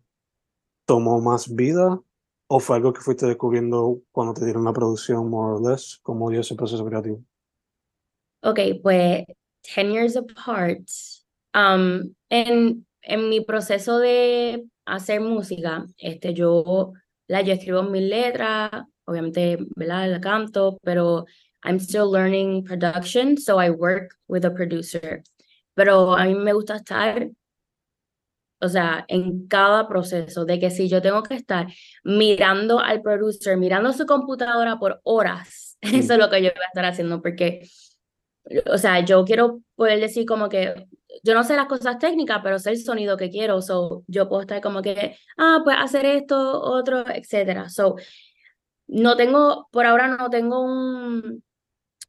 tomó 0.86 1.22
más 1.22 1.54
vida 1.54 2.00
o 2.48 2.60
fue 2.60 2.76
algo 2.76 2.94
que 2.94 3.02
fuiste 3.02 3.26
descubriendo 3.26 4.02
cuando 4.12 4.34
te 4.34 4.46
dieron 4.46 4.64
la 4.66 4.74
producción, 4.74 5.30
more 5.30 5.54
or 5.56 5.72
less? 5.72 6.00
¿Cómo 6.04 6.30
dio 6.30 6.42
ese 6.42 6.56
proceso 6.56 6.86
creativo? 6.86 7.24
Ok, 8.42 8.60
pues 8.82 9.26
10 9.64 9.92
years 9.92 10.18
apart, 10.18 10.88
um, 11.56 12.14
en, 12.30 12.86
en 13.02 13.30
mi 13.30 13.42
proceso 13.42 14.00
de 14.00 14.66
hacer 14.86 15.22
música, 15.22 15.86
este, 15.98 16.34
yo, 16.34 16.92
la, 17.28 17.42
yo 17.42 17.54
escribo 17.54 17.84
mis 17.84 18.04
letras, 18.04 18.70
obviamente, 19.06 19.58
¿verdad? 19.76 20.12
La 20.12 20.20
canto, 20.20 20.78
pero 20.84 21.26
I'm 21.64 21.80
still 21.80 22.12
learning 22.12 22.66
production, 22.66 23.38
so 23.38 23.58
I 23.60 23.70
work 23.70 24.16
with 24.28 24.46
a 24.46 24.54
producer. 24.54 25.24
Pero 25.76 26.14
a 26.16 26.26
mí 26.26 26.36
me 26.36 26.54
gusta 26.54 26.76
estar, 26.76 27.30
o 28.64 28.70
sea, 28.70 29.06
en 29.08 29.48
cada 29.48 29.88
proceso, 29.88 30.46
de 30.46 30.60
que 30.60 30.72
si 30.72 30.88
yo 30.90 31.02
tengo 31.02 31.22
que 31.24 31.36
estar 31.36 31.68
mirando 32.04 32.80
al 32.80 33.02
producer, 33.02 33.58
mirando 33.58 33.94
su 33.94 34.06
computadora 34.06 34.80
por 34.80 35.02
horas, 35.04 35.78
eso 35.82 36.14
es 36.14 36.20
lo 36.20 36.30
que 36.30 36.42
yo 36.42 36.50
voy 36.56 36.64
a 36.64 36.68
estar 36.68 36.86
haciendo, 36.86 37.22
porque, 37.22 37.68
o 38.72 38.78
sea, 38.78 39.04
yo 39.06 39.26
quiero 39.26 39.62
poder 39.76 40.00
decir 40.00 40.26
como 40.26 40.50
que, 40.50 40.88
yo 41.24 41.34
no 41.34 41.44
sé 41.44 41.56
las 41.56 41.68
cosas 41.68 42.00
técnicas, 42.00 42.40
pero 42.44 42.60
sé 42.60 42.72
el 42.72 42.84
sonido 42.84 43.18
que 43.18 43.30
quiero, 43.30 43.62
so 43.62 44.04
yo 44.08 44.30
puedo 44.30 44.42
estar 44.42 44.62
como 44.62 44.82
que, 44.82 45.18
ah, 45.38 45.62
pues 45.64 45.78
hacer 45.80 46.06
esto, 46.06 46.62
otro, 46.62 47.06
etcétera. 47.08 47.70
So, 47.70 47.96
no 48.88 49.16
tengo, 49.18 49.68
por 49.72 49.86
ahora 49.86 50.08
no 50.08 50.30
tengo 50.30 50.62
un, 50.62 51.44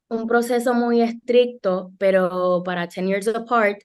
un 0.08 0.26
proceso 0.26 0.74
muy 0.74 1.00
estricto, 1.02 1.92
pero 1.98 2.62
para 2.64 2.86
10 2.86 3.06
Years 3.06 3.28
Apart, 3.28 3.78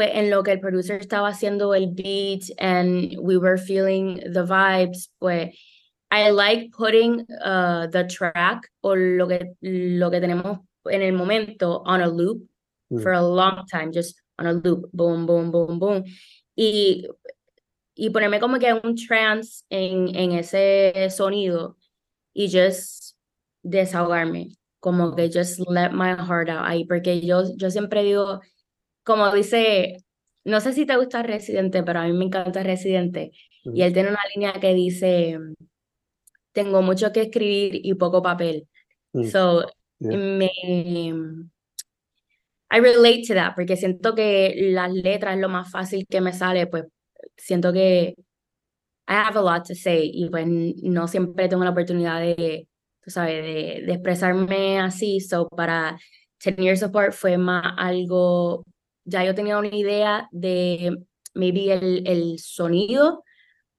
pues 0.00 0.12
en 0.14 0.30
lo 0.30 0.42
que 0.42 0.52
el 0.52 0.60
producer 0.60 0.98
estaba 0.98 1.28
haciendo 1.28 1.74
el 1.74 1.88
beat 1.88 2.44
and 2.58 3.18
we 3.18 3.36
were 3.36 3.58
feeling 3.58 4.18
the 4.32 4.42
vibes, 4.42 5.10
pues 5.18 5.54
I 6.10 6.30
like 6.30 6.70
putting 6.72 7.26
uh, 7.44 7.86
the 7.86 8.04
track 8.04 8.66
o 8.80 8.94
lo 8.94 9.28
que, 9.28 9.52
lo 9.60 10.10
que 10.10 10.20
tenemos 10.22 10.60
en 10.86 11.02
el 11.02 11.12
momento 11.12 11.82
on 11.84 12.00
a 12.00 12.06
loop 12.06 12.40
mm. 12.90 13.02
for 13.02 13.12
a 13.12 13.20
long 13.20 13.66
time, 13.70 13.92
just 13.92 14.14
on 14.38 14.46
a 14.46 14.54
loop, 14.54 14.90
boom, 14.94 15.26
boom, 15.26 15.50
boom, 15.50 15.78
boom. 15.78 16.04
Y, 16.56 17.06
y 17.94 18.08
ponerme 18.08 18.40
como 18.40 18.58
que 18.58 18.72
un 18.72 18.96
trance 18.96 19.64
en, 19.68 20.16
en 20.16 20.32
ese 20.32 21.10
sonido 21.10 21.76
y 22.32 22.48
just 22.50 23.16
desahogarme 23.62 24.56
como 24.80 25.14
que 25.14 25.28
just 25.28 25.60
let 25.68 25.92
my 25.92 26.14
heart 26.14 26.48
out 26.48 26.64
ahí, 26.64 26.86
porque 26.86 27.20
yo, 27.20 27.44
yo 27.54 27.70
siempre 27.70 28.02
digo, 28.02 28.40
como 29.02 29.32
dice, 29.32 30.04
no 30.44 30.60
sé 30.60 30.72
si 30.72 30.86
te 30.86 30.96
gusta 30.96 31.22
Residente, 31.22 31.82
pero 31.82 32.00
a 32.00 32.04
mí 32.04 32.12
me 32.12 32.24
encanta 32.26 32.62
Residente, 32.62 33.32
y 33.62 33.82
él 33.82 33.92
tiene 33.92 34.10
una 34.10 34.22
línea 34.34 34.52
que 34.54 34.74
dice, 34.74 35.38
tengo 36.52 36.82
mucho 36.82 37.12
que 37.12 37.22
escribir 37.22 37.80
y 37.84 37.94
poco 37.94 38.22
papel. 38.22 38.68
Mm. 39.12 39.24
So, 39.24 39.66
me, 39.98 40.50
I 42.72 42.80
relate 42.80 43.22
to 43.28 43.34
that, 43.34 43.54
porque 43.54 43.76
siento 43.76 44.14
que 44.14 44.54
las 44.72 44.92
letras 44.92 45.34
es 45.34 45.40
lo 45.40 45.48
más 45.48 45.70
fácil 45.70 46.06
que 46.08 46.20
me 46.20 46.32
sale, 46.32 46.66
pues 46.66 46.84
siento 47.36 47.72
que 47.72 48.14
I 49.08 49.12
have 49.12 49.38
a 49.38 49.42
lot 49.42 49.66
to 49.66 49.74
say, 49.74 50.10
y 50.12 50.28
pues 50.30 50.46
no 50.46 51.08
siempre 51.08 51.48
tengo 51.48 51.64
la 51.64 51.70
oportunidad 51.70 52.20
de 52.20 52.68
tú 53.02 53.10
sabes, 53.10 53.42
de, 53.42 53.82
de 53.86 53.92
expresarme 53.92 54.78
así. 54.78 55.20
So, 55.20 55.48
para 55.48 55.98
Ten 56.38 56.76
Support 56.76 57.12
fue 57.12 57.38
más 57.38 57.74
algo, 57.76 58.64
ya 59.10 59.24
yo 59.24 59.34
tenía 59.34 59.58
una 59.58 59.74
idea 59.74 60.28
de 60.30 60.96
maybe 61.34 61.72
el, 61.72 62.06
el 62.06 62.38
sonido, 62.38 63.24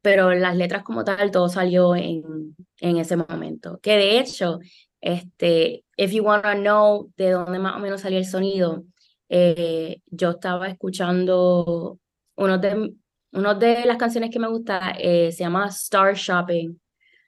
pero 0.01 0.33
las 0.33 0.55
letras 0.55 0.83
como 0.83 1.03
tal, 1.03 1.31
todo 1.31 1.47
salió 1.47 1.95
en, 1.95 2.55
en 2.79 2.97
ese 2.97 3.15
momento. 3.15 3.79
Que 3.81 3.97
de 3.97 4.19
hecho, 4.19 4.59
este, 4.99 5.85
if 5.95 6.11
you 6.11 6.23
want 6.23 6.43
to 6.43 6.53
know 6.53 7.11
de 7.17 7.31
dónde 7.31 7.59
más 7.59 7.75
o 7.75 7.79
menos 7.79 8.01
salió 8.01 8.17
el 8.17 8.25
sonido, 8.25 8.83
eh, 9.29 10.01
yo 10.07 10.31
estaba 10.31 10.67
escuchando 10.67 11.99
uno 12.35 12.57
de, 12.57 12.93
uno 13.31 13.55
de 13.55 13.85
las 13.85 13.97
canciones 13.97 14.29
que 14.29 14.39
me 14.39 14.49
gusta, 14.49 14.93
eh, 14.99 15.31
se 15.31 15.43
llama 15.43 15.67
Star 15.67 16.15
Shopping 16.15 16.77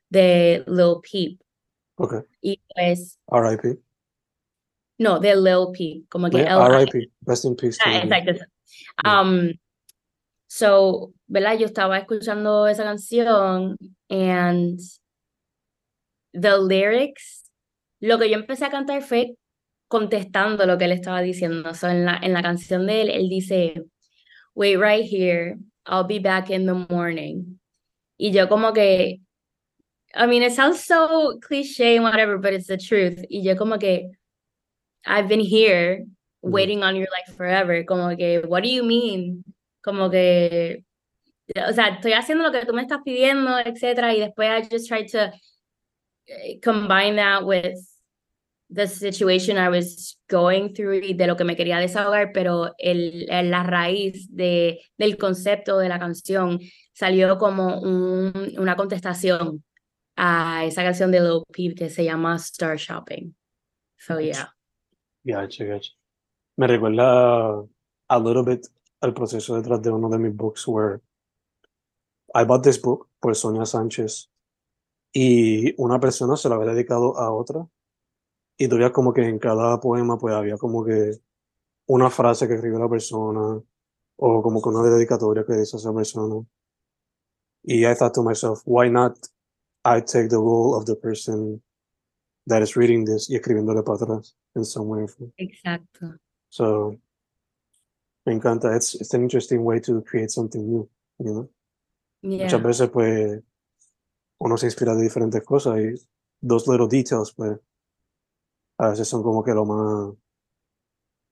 de 0.09 0.63
Lil 0.67 0.95
Peep. 1.01 1.39
Okay. 1.95 2.19
Y 2.41 2.61
pues. 2.73 3.19
RIP. 3.27 3.79
No, 4.99 5.19
de 5.19 5.35
Lil 5.35 5.71
P, 5.73 6.03
como 6.09 6.29
que 6.29 6.37
yeah, 6.37 6.67
RIP, 6.67 7.11
rest 7.25 7.45
in 7.45 7.55
peace. 7.55 7.79
Ah, 7.83 7.97
exacto. 7.97 8.45
Um, 9.03 9.53
so, 10.47 11.13
¿verdad? 11.27 11.57
Yo 11.57 11.65
estaba 11.65 11.97
escuchando 11.97 12.67
esa 12.67 12.83
canción 12.83 13.77
and 14.09 14.79
the 16.33 16.57
lyrics, 16.57 17.49
lo 17.99 18.19
que 18.19 18.29
yo 18.29 18.35
empecé 18.35 18.65
a 18.65 18.69
cantar 18.69 19.01
fue 19.01 19.35
contestando 19.87 20.65
lo 20.65 20.77
que 20.77 20.85
él 20.85 20.91
estaba 20.91 21.21
diciendo. 21.21 21.73
So, 21.73 21.87
en, 21.87 22.05
la, 22.05 22.19
en 22.21 22.33
la 22.33 22.41
canción 22.41 22.85
de 22.85 23.01
él, 23.01 23.09
él 23.09 23.29
dice, 23.29 23.83
wait 24.53 24.77
right 24.77 25.05
here, 25.05 25.57
I'll 25.85 26.05
be 26.05 26.19
back 26.19 26.49
in 26.49 26.65
the 26.65 26.85
morning. 26.93 27.59
Y 28.17 28.31
yo 28.31 28.47
como 28.47 28.73
que 28.73 29.21
I 30.15 30.27
mean, 30.27 30.43
it 30.43 30.53
sounds 30.53 30.83
so 30.83 31.39
cliche 31.41 31.95
and 31.95 32.03
whatever, 32.03 32.37
but 32.37 32.53
it's 32.53 32.67
the 32.67 32.77
truth. 32.77 33.25
Y 33.29 33.41
yo 33.43 33.55
como 33.55 33.77
que, 33.79 34.11
I've 35.05 35.27
been 35.27 35.39
here 35.39 36.05
waiting 36.41 36.83
on 36.83 36.95
your 36.95 37.07
life 37.11 37.35
forever. 37.35 37.83
Como 37.83 38.15
que, 38.15 38.41
what 38.47 38.63
do 38.63 38.69
you 38.69 38.83
mean? 38.83 39.43
Como 39.83 40.09
que, 40.09 40.83
o 41.55 41.73
sea, 41.73 41.89
estoy 41.89 42.13
haciendo 42.13 42.43
lo 42.43 42.51
que 42.51 42.65
tú 42.65 42.73
me 42.73 42.81
estás 42.81 42.99
pidiendo, 43.03 43.59
etcétera, 43.59 44.13
y 44.13 44.19
después 44.19 44.49
I 44.49 44.67
just 44.69 44.87
tried 44.87 45.07
to 45.11 45.31
eh, 46.27 46.59
combine 46.61 47.17
that 47.17 47.45
with 47.45 47.77
the 48.69 48.87
situation 48.87 49.57
I 49.57 49.69
was 49.69 50.17
going 50.29 50.73
through 50.73 51.03
y 51.03 51.13
de 51.13 51.27
lo 51.27 51.35
que 51.35 51.43
me 51.43 51.55
quería 51.55 51.77
desahogar, 51.77 52.31
pero 52.33 52.73
el, 52.77 53.25
la 53.27 53.63
raíz 53.63 54.27
de, 54.35 54.81
del 54.97 55.17
concepto 55.17 55.77
de 55.77 55.89
la 55.89 55.99
canción 55.99 56.59
salió 56.93 57.37
como 57.37 57.79
un, 57.81 58.53
una 58.57 58.75
contestación 58.75 59.63
a 60.15 60.65
esa 60.65 60.83
canción 60.83 61.11
de 61.11 61.21
Lil 61.21 61.43
Peep 61.51 61.77
que 61.77 61.89
se 61.89 62.03
llama 62.03 62.35
Star 62.37 62.77
Shopping. 62.77 63.35
So 63.97 64.19
yeah. 64.19 64.53
Gotcha, 65.25 65.65
gotcha. 65.65 65.91
Me 66.57 66.67
recuerda 66.67 67.65
a 68.09 68.19
little 68.19 68.43
bit 68.43 68.67
al 69.01 69.13
proceso 69.13 69.55
detrás 69.55 69.81
de 69.81 69.89
uno 69.91 70.09
de 70.09 70.17
mis 70.19 70.35
books 70.35 70.67
where 70.67 71.01
I 72.35 72.43
bought 72.45 72.63
this 72.63 72.81
book 72.81 73.09
por 73.19 73.35
Sonia 73.35 73.65
Sánchez 73.65 74.29
y 75.13 75.73
una 75.81 75.99
persona 75.99 76.35
se 76.35 76.49
lo 76.49 76.55
había 76.55 76.73
dedicado 76.73 77.17
a 77.17 77.31
otra 77.31 77.67
y 78.57 78.67
todavía 78.67 78.91
como 78.91 79.13
que 79.13 79.21
en 79.21 79.39
cada 79.39 79.79
poema 79.79 80.17
pues 80.17 80.33
había 80.35 80.57
como 80.57 80.83
que 80.83 81.19
una 81.87 82.09
frase 82.09 82.47
que 82.47 82.55
escribió 82.55 82.79
la 82.79 82.89
persona 82.89 83.61
o 84.17 84.41
como 84.41 84.61
que 84.61 84.69
una 84.69 84.83
dedicatoria 84.83 85.45
que 85.45 85.53
dice 85.53 85.77
esa 85.77 85.93
persona 85.93 86.45
y 87.63 87.85
I 87.85 87.95
thought 87.95 88.13
to 88.15 88.23
myself 88.23 88.61
why 88.65 88.89
not 88.89 89.17
I 89.85 90.01
take 90.01 90.29
the 90.29 90.37
role 90.37 90.75
of 90.75 90.85
the 90.85 90.95
person 90.95 91.63
that 92.47 92.61
is 92.61 92.75
reading 92.75 93.05
this 93.05 93.29
y 93.29 93.35
escribiéndole 93.35 93.83
para 93.83 93.97
atrás 93.97 94.35
in 94.55 94.63
some 94.63 94.87
way. 94.87 95.05
Exacto. 95.37 96.17
So, 96.49 96.97
me 98.25 98.33
encanta. 98.33 98.75
It's, 98.75 98.95
it's 98.95 99.13
an 99.13 99.23
interesting 99.23 99.63
way 99.63 99.79
to 99.81 100.01
create 100.01 100.31
something 100.31 100.61
new, 100.61 100.89
you 101.19 101.33
know? 101.33 101.49
Yeah. 102.21 102.45
Muchas 102.45 102.61
veces, 102.63 102.89
pues, 102.89 103.41
uno 104.39 104.57
se 104.57 104.67
inspira 104.67 104.95
de 104.95 105.03
diferentes 105.03 105.43
cosas 105.43 105.79
y 105.79 105.95
dos 106.41 106.67
little 106.67 106.87
details, 106.87 107.33
pues, 107.33 107.57
a 108.79 108.89
veces 108.89 109.07
son 109.07 109.23
como 109.23 109.43
que 109.43 109.53
lo 109.53 109.65
más, 109.65 110.15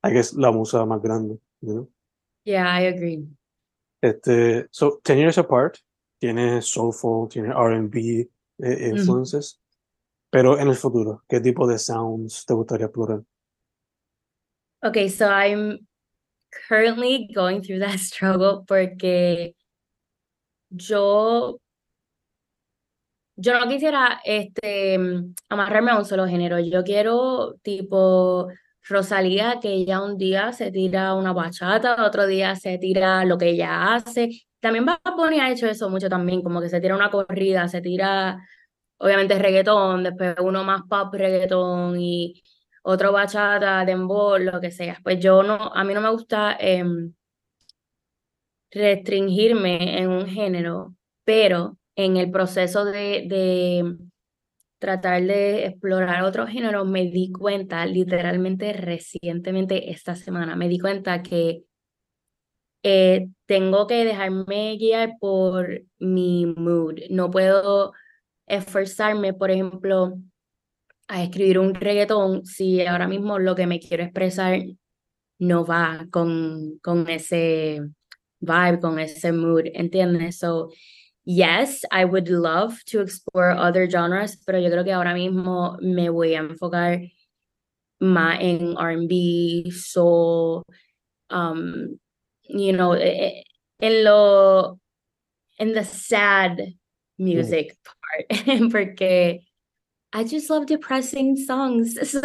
I 0.03 0.13
guess, 0.13 0.33
la 0.33 0.51
musa 0.51 0.85
más 0.85 1.01
grande, 1.01 1.39
you 1.61 1.73
know? 1.73 1.89
Yeah, 2.43 2.67
I 2.67 2.87
agree. 2.87 3.27
Este, 4.01 4.67
so, 4.71 4.99
Ten 5.03 5.19
Years 5.19 5.37
Apart 5.37 5.77
tiene 6.19 6.61
soulful, 6.61 7.27
tiene 7.29 7.53
R&B, 7.53 8.27
eh, 8.63 8.89
influences. 8.89 9.60
Pero 10.31 10.57
en 10.57 10.69
el 10.69 10.75
futuro, 10.75 11.23
¿qué 11.27 11.41
tipo 11.41 11.67
de 11.67 11.77
sounds 11.77 12.45
te 12.45 12.53
gustaría 12.53 12.85
explorar? 12.85 13.21
Okay, 14.81 15.09
so 15.09 15.27
I'm 15.27 15.85
currently 16.67 17.29
going 17.35 17.61
through 17.61 17.79
that 17.79 17.99
struggle 17.99 18.63
porque 18.65 19.53
yo 20.71 21.59
yo 23.35 23.59
no 23.59 23.67
quisiera 23.67 24.21
este 24.23 24.97
amarrarme 25.49 25.91
a 25.91 25.97
un 25.97 26.05
solo 26.05 26.27
género. 26.27 26.59
Yo 26.59 26.83
quiero 26.83 27.55
tipo 27.63 28.47
Rosalía 28.87 29.59
que 29.61 29.73
ella 29.73 30.01
un 30.01 30.17
día 30.17 30.53
se 30.53 30.71
tira 30.71 31.13
una 31.15 31.33
bachata, 31.33 32.05
otro 32.05 32.25
día 32.27 32.55
se 32.55 32.77
tira 32.77 33.25
lo 33.25 33.37
que 33.37 33.49
ella 33.49 33.95
hace. 33.95 34.29
También 34.59 34.85
Bad 34.85 34.99
Bunny 35.17 35.39
ha 35.39 35.51
hecho 35.51 35.67
eso 35.67 35.89
mucho 35.89 36.07
también, 36.07 36.41
como 36.41 36.61
que 36.61 36.69
se 36.69 36.79
tira 36.79 36.95
una 36.95 37.09
corrida, 37.09 37.67
se 37.67 37.81
tira 37.81 38.37
obviamente 39.01 39.37
reggaetón, 39.39 40.03
después 40.03 40.35
uno 40.41 40.63
más 40.63 40.83
pop 40.89 41.13
reggaetón 41.13 41.99
y 41.99 42.43
otro 42.83 43.11
bachata, 43.11 43.83
dembow, 43.85 44.37
lo 44.37 44.61
que 44.61 44.71
sea. 44.71 44.99
Pues 45.03 45.19
yo 45.19 45.43
no, 45.43 45.55
a 45.73 45.83
mí 45.83 45.93
no 45.93 46.01
me 46.01 46.11
gusta 46.11 46.55
em, 46.59 47.13
restringirme 48.71 49.99
en 49.99 50.09
un 50.09 50.27
género, 50.27 50.95
pero 51.23 51.77
en 51.95 52.17
el 52.17 52.31
proceso 52.31 52.85
de, 52.85 53.25
de 53.27 53.97
tratar 54.79 55.23
de 55.23 55.65
explorar 55.65 56.23
otros 56.23 56.49
géneros, 56.49 56.87
me 56.87 57.05
di 57.05 57.31
cuenta, 57.31 57.85
literalmente 57.85 58.73
recientemente 58.73 59.91
esta 59.91 60.15
semana, 60.15 60.55
me 60.55 60.69
di 60.69 60.79
cuenta 60.79 61.21
que 61.23 61.63
eh, 62.83 63.27
tengo 63.45 63.87
que 63.87 64.05
dejarme 64.05 64.77
guiar 64.77 65.13
por 65.19 65.83
mi 65.99 66.45
mood. 66.45 66.95
No 67.09 67.29
puedo 67.29 67.93
esforzarme, 68.51 69.33
por 69.33 69.49
ejemplo, 69.49 70.17
a 71.07 71.23
escribir 71.23 71.59
un 71.59 71.73
reggaetón 71.73 72.45
si 72.45 72.85
ahora 72.85 73.07
mismo 73.07 73.39
lo 73.39 73.55
que 73.55 73.67
me 73.67 73.79
quiero 73.79 74.03
expresar 74.03 74.61
no 75.39 75.65
va 75.65 76.05
con, 76.11 76.79
con 76.79 77.09
ese 77.09 77.81
vibe, 78.39 78.79
con 78.79 78.99
ese 78.99 79.31
mood, 79.31 79.63
¿entiendes? 79.73 80.39
So, 80.39 80.69
yes, 81.25 81.81
I 81.91 82.05
would 82.05 82.29
love 82.29 82.83
to 82.91 83.01
explore 83.01 83.51
other 83.51 83.87
genres, 83.89 84.41
pero 84.45 84.59
yo 84.59 84.69
creo 84.69 84.83
que 84.83 84.93
ahora 84.93 85.13
mismo 85.13 85.77
me 85.81 86.09
voy 86.09 86.35
a 86.35 86.39
enfocar 86.39 87.01
más 87.99 88.37
en 88.41 88.75
R&B, 88.77 89.71
soul, 89.71 90.63
um, 91.29 91.97
you 92.49 92.73
know, 92.73 92.95
en 92.95 94.03
lo, 94.03 94.79
en 95.57 95.73
the 95.73 95.83
sad 95.83 96.57
music 97.21 97.77
part, 97.83 98.27
porque 98.71 99.41
I 100.13 100.25
just 100.25 100.49
love 100.49 100.65
depressing 100.65 101.37
songs. 101.37 101.97
So, 102.11 102.21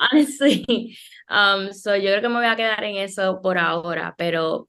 honestly, 0.00 0.96
um, 1.28 1.72
so 1.72 1.94
yo 1.94 2.10
creo 2.10 2.22
que 2.22 2.28
me 2.28 2.36
voy 2.36 2.46
a 2.46 2.56
quedar 2.56 2.84
en 2.84 2.96
eso 2.96 3.40
por 3.42 3.58
ahora, 3.58 4.14
pero 4.16 4.68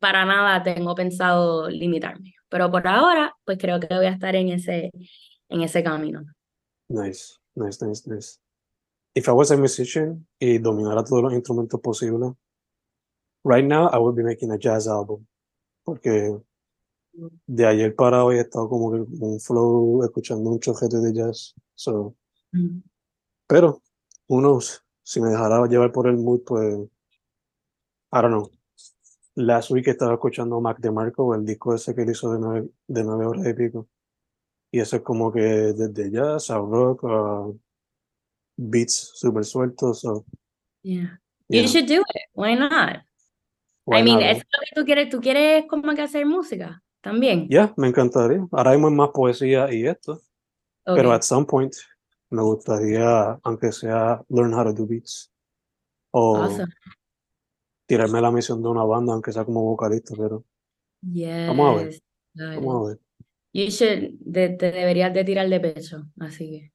para 0.00 0.24
nada 0.24 0.62
tengo 0.62 0.94
pensado 0.94 1.68
limitarme. 1.68 2.34
Pero 2.48 2.70
por 2.70 2.86
ahora, 2.86 3.36
pues 3.44 3.58
creo 3.58 3.78
que 3.78 3.94
voy 3.94 4.06
a 4.06 4.10
estar 4.10 4.34
en 4.34 4.48
ese, 4.48 4.90
en 5.48 5.62
ese 5.62 5.84
camino. 5.84 6.24
Nice, 6.88 7.38
nice, 7.54 7.84
nice, 7.84 8.08
nice. 8.08 8.38
If 9.14 9.28
I 9.28 9.32
was 9.32 9.50
a 9.50 9.56
musician 9.56 10.26
y 10.38 10.58
dominara 10.58 11.04
todos 11.04 11.22
los 11.22 11.32
instrumentos 11.32 11.80
posibles, 11.80 12.32
right 13.44 13.64
now 13.64 13.88
I 13.92 13.98
would 13.98 14.16
be 14.16 14.24
making 14.24 14.50
a 14.50 14.58
jazz 14.58 14.88
album. 14.88 15.26
Porque 15.84 16.40
de 17.46 17.66
ayer 17.66 17.94
para 17.94 18.24
hoy 18.24 18.36
he 18.36 18.40
estado 18.40 18.68
como 18.68 18.92
que 18.92 18.98
un 18.98 19.40
flow 19.40 20.04
escuchando 20.04 20.50
un 20.50 20.60
chojete 20.60 20.98
de 20.98 21.12
jazz. 21.12 21.54
So. 21.74 22.14
Mm. 22.52 22.80
Pero, 23.46 23.82
unos, 24.28 24.84
si 25.02 25.20
me 25.20 25.30
dejara 25.30 25.66
llevar 25.66 25.92
por 25.92 26.06
el 26.08 26.16
mood, 26.16 26.42
pues, 26.44 26.74
I 28.12 28.22
don't 28.22 28.28
know. 28.28 28.50
Last 29.34 29.70
week 29.70 29.88
estaba 29.88 30.14
escuchando 30.14 30.60
Mac 30.60 30.78
DeMarco, 30.80 31.34
el 31.34 31.44
disco 31.44 31.74
ese 31.74 31.94
que 31.94 32.02
él 32.02 32.10
hizo 32.10 32.32
de 32.32 32.40
nueve, 32.40 32.68
de 32.86 33.04
nueve 33.04 33.26
horas 33.26 33.46
y 33.46 33.54
pico. 33.54 33.88
Y 34.72 34.80
eso 34.80 34.96
es 34.96 35.02
como 35.02 35.32
que 35.32 35.40
desde 35.40 36.10
jazz 36.10 36.50
a 36.50 36.58
rock 36.58 37.04
a 37.04 37.52
beats 38.56 39.12
super 39.14 39.44
sueltos. 39.44 40.00
So, 40.00 40.24
yeah. 40.82 41.20
You 41.48 41.66
should 41.66 41.88
do 41.88 42.00
it. 42.00 42.28
Why 42.34 42.54
not? 42.54 43.02
I 43.92 44.02
mean, 44.04 44.20
es 44.20 44.38
lo 44.38 44.60
que 44.60 44.74
tú 44.74 44.84
quieres, 44.84 45.08
tú 45.08 45.20
quieres 45.20 45.66
como 45.66 45.92
que 45.94 46.02
hacer 46.02 46.24
música 46.26 46.82
también. 47.00 47.48
Ya, 47.48 47.72
me 47.76 47.88
encantaría. 47.88 48.46
Ahora 48.52 48.70
hay 48.72 48.78
más 48.78 49.10
poesía 49.10 49.72
y 49.72 49.86
esto. 49.86 50.20
Pero 50.84 51.12
at 51.12 51.22
some 51.22 51.46
point 51.46 51.74
me 52.30 52.42
gustaría, 52.42 53.38
aunque 53.42 53.72
sea, 53.72 54.24
learn 54.28 54.54
how 54.54 54.64
to 54.64 54.72
do 54.72 54.86
beats. 54.86 55.30
O 56.12 56.48
tirarme 57.86 58.20
la 58.20 58.30
misión 58.30 58.62
de 58.62 58.68
una 58.68 58.84
banda, 58.84 59.12
aunque 59.12 59.32
sea 59.32 59.44
como 59.44 59.62
vocalista, 59.64 60.14
pero. 60.16 60.44
Vamos 61.02 61.80
a 61.80 61.82
ver. 61.82 62.02
Vamos 62.34 62.74
a 62.74 62.88
ver. 62.88 63.00
You 63.52 63.64
should, 63.68 64.20
te 64.32 64.70
deberías 64.70 65.12
de 65.12 65.24
tirar 65.24 65.48
de 65.48 65.58
pecho, 65.58 66.06
así 66.20 66.50
que. 66.50 66.72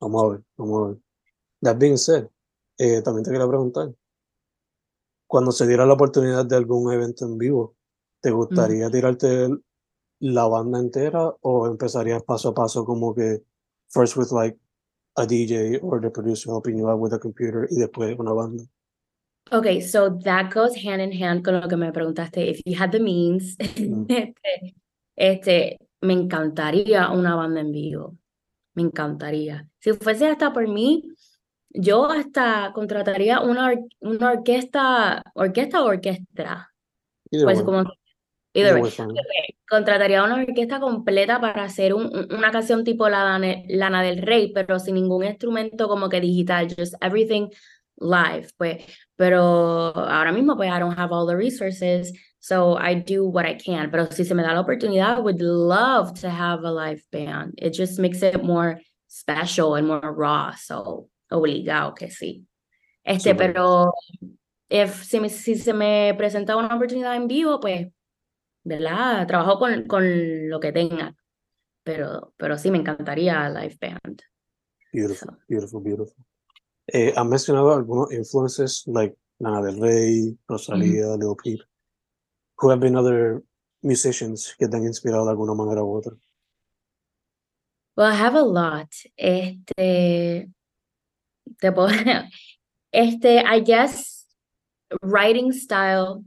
Vamos 0.00 0.22
a 0.22 0.28
ver, 0.28 0.44
vamos 0.56 0.82
a 0.82 0.88
ver. 0.88 0.98
That 1.62 1.78
being 1.78 1.96
said, 1.96 2.28
eh, 2.76 3.00
también 3.02 3.24
te 3.24 3.30
quería 3.30 3.48
preguntar. 3.48 3.94
Cuando 5.26 5.52
se 5.52 5.66
diera 5.66 5.86
la 5.86 5.94
oportunidad 5.94 6.44
de 6.44 6.56
algún 6.56 6.92
evento 6.92 7.24
en 7.24 7.38
vivo, 7.38 7.76
¿te 8.20 8.30
gustaría 8.30 8.90
tirarte 8.90 9.48
la 10.20 10.46
banda 10.46 10.78
entera 10.78 11.34
o 11.42 11.66
empezarías 11.66 12.22
paso 12.22 12.50
a 12.50 12.54
paso 12.54 12.84
como 12.84 13.14
que 13.14 13.42
first 13.88 14.16
with 14.16 14.32
like 14.32 14.56
a 15.16 15.26
DJ 15.26 15.78
or 15.82 16.00
the 16.00 16.10
producer 16.10 16.50
helping 16.50 16.78
you 16.78 16.88
out 16.88 17.00
with 17.00 17.12
a 17.12 17.18
computer 17.18 17.66
y 17.70 17.76
después 17.76 18.16
una 18.18 18.32
banda? 18.32 18.64
Okay, 19.50 19.80
so 19.80 20.10
that 20.24 20.52
goes 20.52 20.76
hand 20.76 21.00
in 21.00 21.10
hand 21.10 21.42
con 21.42 21.60
lo 21.60 21.68
que 21.68 21.76
me 21.76 21.90
preguntaste. 21.90 22.36
If 22.36 22.60
you 22.66 22.76
had 22.76 22.92
the 22.92 23.00
means, 23.00 23.56
mm. 23.58 24.06
este, 24.08 24.74
este, 25.16 25.78
me 26.02 26.12
encantaría 26.12 27.10
una 27.10 27.34
banda 27.34 27.60
en 27.60 27.72
vivo. 27.72 28.16
Me 28.74 28.82
encantaría. 28.82 29.66
Si 29.80 29.92
fuese 29.94 30.28
hasta 30.28 30.52
por 30.52 30.68
mí, 30.68 31.02
yo 31.70 32.06
hasta 32.06 32.72
contrataría 32.74 33.40
una, 33.40 33.74
una 34.00 34.32
orquesta, 34.32 35.22
orquesta 35.34 35.82
o 35.82 35.86
orquestra. 35.86 36.70
Pues 37.30 37.62
como 37.62 37.84
Contrataría 39.68 40.22
una 40.24 40.36
orquesta 40.36 40.80
completa 40.80 41.40
para 41.40 41.64
hacer 41.64 41.92
un, 41.92 42.28
una 42.30 42.50
canción 42.50 42.84
tipo 42.84 43.08
la 43.08 43.38
Lana 43.68 44.02
del 44.02 44.22
Rey, 44.22 44.52
pero 44.52 44.78
sin 44.78 44.94
ningún 44.94 45.24
instrumento 45.24 45.88
como 45.88 46.08
que 46.08 46.20
digital, 46.20 46.66
just 46.68 46.94
everything 47.02 47.48
live. 48.00 48.48
Pues, 48.56 48.84
pero 49.16 49.94
ahora 49.94 50.32
mismo, 50.32 50.56
pues, 50.56 50.70
I 50.70 50.78
don't 50.78 50.98
have 50.98 51.12
all 51.12 51.26
the 51.26 51.36
resources, 51.36 52.12
so 52.38 52.78
I 52.78 52.94
do 52.94 53.26
what 53.26 53.46
I 53.46 53.56
can. 53.56 53.90
Pero 53.90 54.10
si 54.10 54.24
se 54.24 54.34
me 54.34 54.42
da 54.42 54.54
la 54.54 54.60
oportunidad, 54.60 55.18
I 55.18 55.20
would 55.20 55.40
love 55.40 56.18
to 56.20 56.30
have 56.30 56.64
a 56.64 56.70
live 56.70 57.02
band. 57.12 57.54
It 57.58 57.74
just 57.74 57.98
makes 57.98 58.22
it 58.22 58.42
more 58.42 58.80
special 59.06 59.74
and 59.74 59.86
more 59.86 60.12
raw, 60.12 60.52
so 60.56 61.08
obligado 61.30 61.94
que 61.94 62.10
sí. 62.10 62.44
Este, 63.04 63.34
pero 63.34 63.92
if, 64.68 65.02
si, 65.02 65.28
si 65.28 65.54
se 65.54 65.72
me 65.72 66.14
presenta 66.16 66.56
una 66.56 66.74
oportunidad 66.74 67.16
en 67.16 67.26
vivo, 67.26 67.58
pues 67.58 67.88
¿verdad? 68.64 69.26
Trabajo 69.26 69.58
con, 69.58 69.86
con 69.86 70.48
lo 70.48 70.60
que 70.60 70.72
tenga, 70.72 71.14
pero, 71.82 72.34
pero 72.36 72.58
sí 72.58 72.70
me 72.70 72.78
encantaría 72.78 73.48
live 73.48 73.78
band. 73.80 74.22
Beautiful, 74.92 75.38
beautiful, 75.48 75.82
beautiful. 75.82 76.24
Eh, 76.86 77.12
¿Has 77.14 77.26
mencionado 77.26 77.74
algunos 77.74 78.12
influences, 78.12 78.84
like 78.86 79.16
Lana 79.38 79.60
del 79.62 79.80
Rey, 79.80 80.38
Rosalía, 80.48 81.16
Lil 81.16 81.36
Peep? 81.42 81.60
Who 82.60 82.70
have 82.70 82.80
been 82.80 82.96
other 82.96 83.42
musicians 83.82 84.54
que 84.58 84.66
te 84.66 84.76
han 84.76 84.84
inspirado 84.84 85.24
de 85.24 85.30
alguna 85.30 85.54
manera 85.54 85.82
u 85.82 85.96
otra? 85.96 86.16
Well, 87.96 88.06
I 88.06 88.14
have 88.14 88.36
a 88.36 88.42
lot. 88.42 88.88
Este, 89.16 90.48
te 91.58 91.72
puedo, 91.72 91.88
este, 92.92 93.42
I 93.44 93.60
guess, 93.60 94.26
writing 95.02 95.52
style 95.52 96.24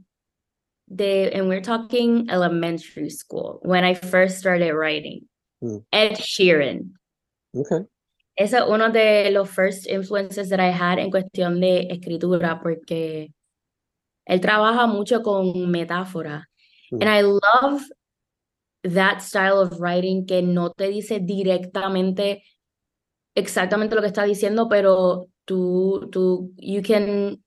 the 0.94 1.34
and 1.34 1.48
we're 1.48 1.62
talking 1.62 2.28
elementary 2.30 3.10
school 3.10 3.60
when 3.62 3.84
I 3.84 3.94
first 3.94 4.38
started 4.38 4.74
writing. 4.74 5.28
Mm. 5.62 5.84
Ed 5.92 6.18
Sheeran. 6.18 6.92
Okay. 7.54 7.86
Ese 8.36 8.54
es 8.54 8.62
uno 8.66 8.90
de 8.90 9.30
los 9.30 9.48
first 9.50 9.86
influences 9.86 10.48
that 10.50 10.60
I 10.60 10.70
had 10.70 10.98
en 10.98 11.10
cuestión 11.10 11.60
de 11.60 11.88
escritura 11.90 12.60
porque 12.62 13.32
él 14.26 14.40
trabaja 14.40 14.86
mucho 14.86 15.22
con 15.22 15.70
metáfora. 15.70 16.44
Mm. 16.90 17.02
And 17.02 17.08
I 17.08 17.20
love 17.22 17.82
that 18.84 19.22
style 19.22 19.60
of 19.60 19.80
writing 19.80 20.26
que 20.26 20.42
no 20.42 20.70
te 20.70 20.88
dice 20.88 21.20
directamente 21.20 22.42
exactamente 23.34 23.94
lo 23.94 24.02
que 24.02 24.08
está 24.08 24.24
diciendo, 24.24 24.68
pero 24.68 25.28
tú, 25.44 26.08
tú, 26.10 26.52
you 26.56 26.82
can 26.82 27.42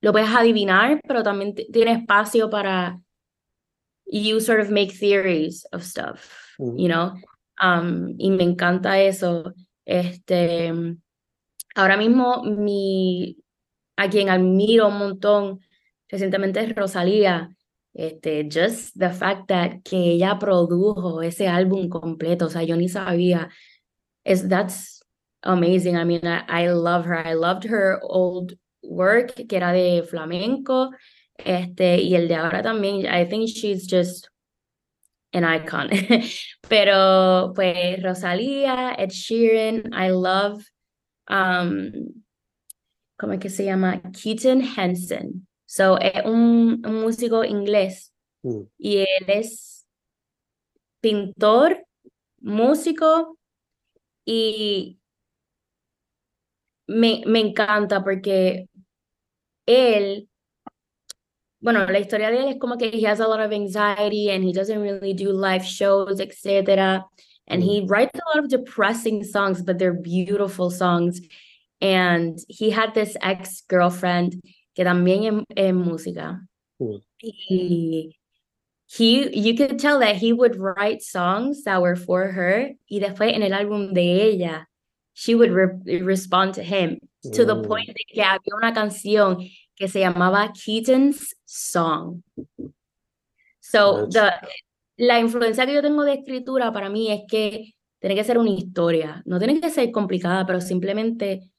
lo 0.00 0.12
puedes 0.12 0.28
adivinar, 0.28 1.00
pero 1.06 1.22
también 1.22 1.54
tiene 1.54 1.92
espacio 1.92 2.48
para 2.48 3.00
you 4.06 4.40
sort 4.40 4.60
of 4.60 4.70
make 4.70 4.92
theories 4.92 5.66
of 5.72 5.82
stuff, 5.82 6.56
you 6.58 6.88
know? 6.88 7.14
Um, 7.60 8.16
y 8.18 8.30
me 8.30 8.44
encanta 8.44 8.98
eso. 9.00 9.52
Este, 9.84 10.72
ahora 11.74 11.96
mismo 11.96 12.42
mi, 12.42 13.36
a 13.96 14.08
quien 14.08 14.30
admiro 14.30 14.88
un 14.88 14.98
montón 14.98 15.60
recientemente 16.08 16.60
es 16.60 16.74
Rosalía. 16.74 17.54
Este, 17.92 18.48
just 18.48 18.96
the 18.96 19.10
fact 19.10 19.48
that 19.48 19.82
que 19.82 20.12
ella 20.12 20.38
produjo 20.38 21.22
ese 21.22 21.48
álbum 21.48 21.88
completo, 21.88 22.46
o 22.46 22.48
sea, 22.50 22.62
yo 22.62 22.76
ni 22.76 22.88
sabía. 22.88 23.50
Es, 24.24 24.48
that's 24.48 25.02
amazing. 25.42 25.96
I 25.96 26.04
mean, 26.04 26.24
I, 26.24 26.44
I 26.48 26.68
love 26.68 27.04
her. 27.06 27.16
I 27.16 27.34
loved 27.34 27.64
her 27.64 27.98
old 28.02 28.56
work, 28.82 29.46
que 29.46 29.56
era 29.56 29.72
de 29.72 30.02
flamenco, 30.02 30.90
este, 31.44 31.98
y 32.00 32.14
el 32.14 32.28
de 32.28 32.34
ahora 32.34 32.62
también, 32.62 33.06
I 33.06 33.26
think 33.28 33.48
she's 33.48 33.86
just 33.88 34.28
an 35.32 35.44
icon. 35.44 35.88
Pero 36.68 37.52
pues 37.54 38.02
Rosalía, 38.02 38.94
Ed 38.98 39.10
Sheeran, 39.10 39.92
I 39.92 40.10
love, 40.10 40.64
um, 41.28 41.92
¿cómo 43.18 43.34
es 43.34 43.40
que 43.40 43.50
se 43.50 43.64
llama? 43.64 44.00
Keaton 44.12 44.62
Henson. 44.62 45.46
So, 45.66 45.98
es 45.98 46.24
un, 46.24 46.82
un 46.84 47.00
músico 47.00 47.44
inglés 47.44 48.12
mm. 48.42 48.62
y 48.78 48.96
él 48.98 49.24
es 49.28 49.86
pintor, 51.00 51.86
músico 52.40 53.38
y 54.24 54.98
me, 56.88 57.22
me 57.26 57.38
encanta 57.38 58.02
porque 58.02 58.68
él, 59.70 60.28
bueno, 61.60 61.86
la 61.86 61.98
historia 61.98 62.30
de 62.30 62.38
él 62.38 62.48
es 62.48 62.58
como 62.58 62.76
que 62.76 62.90
he 62.90 63.06
has 63.06 63.20
a 63.20 63.28
lot 63.28 63.40
of 63.40 63.52
anxiety 63.52 64.30
and 64.30 64.42
he 64.42 64.52
doesn't 64.52 64.80
really 64.80 65.12
do 65.12 65.30
live 65.32 65.64
shows, 65.64 66.20
etc. 66.20 67.04
And 67.46 67.62
he 67.62 67.82
mm. 67.82 67.90
writes 67.90 68.18
a 68.18 68.28
lot 68.28 68.44
of 68.44 68.50
depressing 68.50 69.24
songs, 69.24 69.62
but 69.62 69.78
they're 69.78 69.92
beautiful 69.92 70.70
songs. 70.70 71.20
And 71.80 72.38
he 72.48 72.70
had 72.70 72.94
this 72.94 73.16
ex 73.22 73.62
girlfriend 73.68 74.40
que 74.74 74.84
también 74.84 75.44
es, 75.56 75.72
música. 75.72 76.40
Y 76.78 78.14
he, 78.86 79.38
you 79.38 79.54
could 79.54 79.78
tell 79.78 80.00
that 80.00 80.16
he 80.16 80.32
would 80.32 80.56
write 80.56 81.02
songs 81.02 81.64
that 81.64 81.82
were 81.82 81.96
for 81.96 82.28
her. 82.28 82.70
Y 82.90 83.00
después 83.00 83.34
en 83.34 83.42
el 83.42 83.52
álbum 83.52 83.92
de 83.92 84.32
ella, 84.32 84.66
she 85.12 85.34
would 85.34 85.50
re 85.50 86.00
respond 86.00 86.54
to 86.54 86.62
him 86.62 86.98
to 87.22 87.44
the 87.44 87.56
point 87.66 87.88
de 87.88 88.04
que 88.06 88.22
había 88.22 88.54
una 88.56 88.72
canción 88.72 89.38
que 89.74 89.88
se 89.88 90.00
llamaba 90.00 90.52
Keaton's 90.52 91.36
Song. 91.44 92.22
So, 93.60 94.08
the, 94.08 94.30
la 94.96 95.18
influencia 95.20 95.66
que 95.66 95.74
yo 95.74 95.82
tengo 95.82 96.04
de 96.04 96.14
escritura 96.14 96.72
para 96.72 96.90
mí 96.90 97.10
es 97.10 97.22
que 97.28 97.74
tiene 97.98 98.14
que 98.14 98.24
ser 98.24 98.38
una 98.38 98.50
historia, 98.50 99.22
no 99.26 99.38
tiene 99.38 99.60
que 99.60 99.70
ser 99.70 99.90
complicada, 99.90 100.46
pero 100.46 100.60
simplemente 100.60 101.50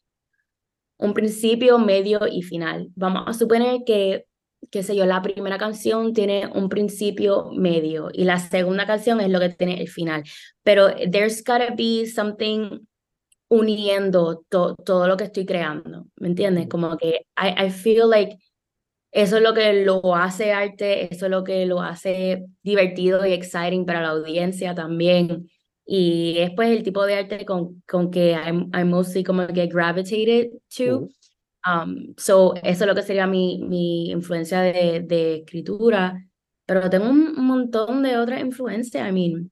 un 0.97 1.13
principio, 1.13 1.79
medio 1.79 2.27
y 2.31 2.41
final. 2.43 2.89
Vamos 2.95 3.23
a 3.27 3.33
suponer 3.33 3.81
que, 3.85 4.25
qué 4.69 4.83
sé 4.83 4.95
yo, 4.95 5.05
la 5.05 5.21
primera 5.21 5.57
canción 5.57 6.13
tiene 6.13 6.47
un 6.47 6.69
principio 6.69 7.51
medio 7.51 8.09
y 8.13 8.23
la 8.23 8.37
segunda 8.37 8.85
canción 8.85 9.21
es 9.21 9.29
lo 9.29 9.39
que 9.39 9.49
tiene 9.49 9.81
el 9.81 9.89
final, 9.89 10.23
pero 10.63 10.89
there's 11.11 11.43
gotta 11.43 11.73
be 11.75 12.05
something 12.05 12.85
uniendo 13.51 14.45
todo 14.47 15.07
lo 15.07 15.17
que 15.17 15.25
estoy 15.25 15.45
creando, 15.45 16.07
¿me 16.15 16.29
entiendes? 16.29 16.67
Como 16.69 16.97
que 16.97 17.25
I, 17.37 17.65
I 17.65 17.69
feel 17.69 18.09
like 18.09 18.37
eso 19.11 19.37
es 19.37 19.43
lo 19.43 19.53
que 19.53 19.83
lo 19.83 20.15
hace 20.15 20.53
arte, 20.53 21.13
eso 21.13 21.25
es 21.25 21.31
lo 21.31 21.43
que 21.43 21.65
lo 21.65 21.81
hace 21.81 22.45
divertido 22.63 23.25
y 23.25 23.33
exciting 23.33 23.85
para 23.85 24.01
la 24.01 24.09
audiencia 24.09 24.73
también. 24.73 25.49
Y 25.85 26.37
es 26.37 26.51
pues 26.55 26.69
el 26.69 26.83
tipo 26.83 27.05
de 27.05 27.15
arte 27.15 27.45
con, 27.45 27.83
con 27.85 28.09
que 28.09 28.31
I'm, 28.31 28.69
I'm 28.73 28.89
mostly 28.89 29.23
como 29.23 29.45
que 29.47 29.67
gravitated 29.67 30.51
to. 30.77 31.09
Um, 31.65 32.13
so, 32.17 32.55
eso 32.63 32.85
es 32.85 32.87
lo 32.87 32.95
que 32.95 33.03
sería 33.03 33.27
mi, 33.27 33.61
mi 33.61 34.11
influencia 34.11 34.61
de, 34.61 35.01
de 35.01 35.35
escritura. 35.39 36.25
Pero 36.65 36.89
tengo 36.89 37.09
un 37.09 37.45
montón 37.45 38.03
de 38.03 38.17
otras 38.17 38.39
influencias. 38.39 39.09
I 39.09 39.11
mean, 39.11 39.51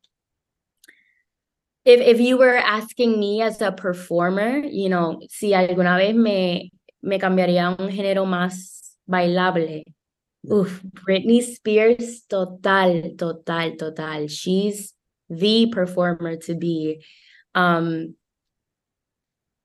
if, 1.85 1.99
if 2.01 2.19
you 2.19 2.37
were 2.37 2.57
asking 2.57 3.19
me 3.19 3.41
as 3.41 3.61
a 3.61 3.71
performer, 3.71 4.57
you 4.59 4.89
know, 4.89 5.19
si 5.29 5.53
alguna 5.53 5.97
vez 5.97 6.15
me, 6.15 6.71
me 7.01 7.19
cambiaría 7.19 7.75
un 7.79 7.89
género 7.89 8.25
más 8.25 8.97
bailable. 9.07 9.83
Uf, 10.49 10.81
Britney 10.83 11.41
Spears, 11.41 12.25
total, 12.29 13.15
total, 13.17 13.75
total. 13.75 14.27
She's 14.27 14.93
the 15.29 15.67
performer 15.67 16.37
to 16.37 16.55
be. 16.55 17.03
Um, 17.55 18.15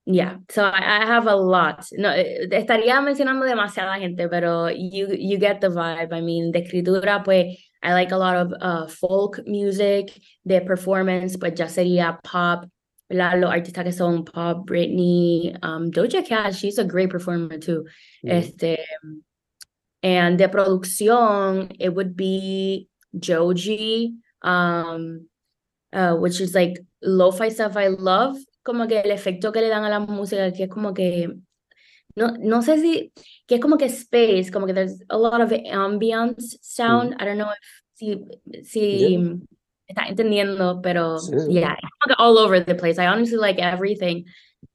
yeah, 0.06 0.36
so 0.50 0.64
I, 0.64 1.02
I 1.02 1.06
have 1.06 1.26
a 1.26 1.36
lot. 1.36 1.86
No, 1.92 2.10
eh, 2.10 2.48
estaría 2.50 3.00
mencionando 3.00 3.46
demasiada 3.46 3.98
gente, 3.98 4.28
pero 4.28 4.68
you 4.68 5.08
you 5.12 5.38
get 5.38 5.60
the 5.60 5.68
vibe. 5.68 6.12
I 6.12 6.20
mean, 6.20 6.52
de 6.52 6.60
escritura, 6.60 7.22
pues 7.24 7.63
I 7.84 7.92
like 7.92 8.12
a 8.12 8.16
lot 8.16 8.36
of 8.36 8.54
uh, 8.60 8.86
folk 8.86 9.40
music, 9.46 10.18
de 10.46 10.60
performance, 10.62 11.36
pues 11.36 11.54
ya 11.54 11.66
sería 11.66 12.18
pop. 12.22 12.66
La, 13.10 13.34
los 13.34 13.50
artistas 13.50 13.84
que 13.84 13.92
son 13.92 14.24
pop, 14.24 14.66
Britney, 14.66 15.54
um, 15.62 15.90
Doja 15.90 16.26
Cat, 16.26 16.54
she's 16.54 16.78
a 16.78 16.84
great 16.84 17.10
performer 17.10 17.58
too. 17.58 17.84
Mm. 18.24 18.30
Este, 18.30 18.78
and 20.02 20.40
the 20.40 20.48
producción, 20.48 21.70
it 21.78 21.94
would 21.94 22.16
be 22.16 22.88
Joji, 23.18 24.14
um, 24.40 25.28
uh, 25.92 26.14
which 26.16 26.40
is 26.40 26.54
like 26.54 26.78
lo-fi 27.02 27.50
stuff 27.50 27.76
I 27.76 27.88
love, 27.88 28.38
como 28.64 28.86
que 28.86 29.02
el 29.02 29.10
efecto 29.10 29.52
que 29.52 29.60
le 29.60 29.68
dan 29.68 29.84
a 29.84 29.90
la 29.90 30.00
música, 30.00 30.50
que 30.50 30.64
es 30.64 30.70
como 30.70 30.94
que, 30.94 31.28
no, 32.16 32.36
no 32.38 32.62
sé 32.62 32.80
si, 32.80 33.12
que 33.46 33.56
es 33.56 33.60
como 33.60 33.76
que 33.76 33.86
space, 33.86 34.50
como 34.50 34.66
que 34.66 34.72
there's 34.72 35.02
a 35.10 35.18
lot 35.18 35.40
of 35.40 35.52
ambient 35.52 36.40
sound, 36.62 37.12
mm. 37.12 37.22
I 37.22 37.24
don't 37.24 37.38
know 37.38 37.50
if, 37.50 37.82
si, 37.94 38.24
si 38.64 39.16
yeah. 39.16 39.34
está 39.88 40.08
entendiendo, 40.08 40.82
pero 40.82 41.18
yeah, 41.48 41.76
it's 42.06 42.14
all 42.18 42.38
over 42.38 42.60
the 42.60 42.74
place. 42.74 42.98
I 42.98 43.06
honestly 43.06 43.38
like 43.38 43.58
everything. 43.58 44.24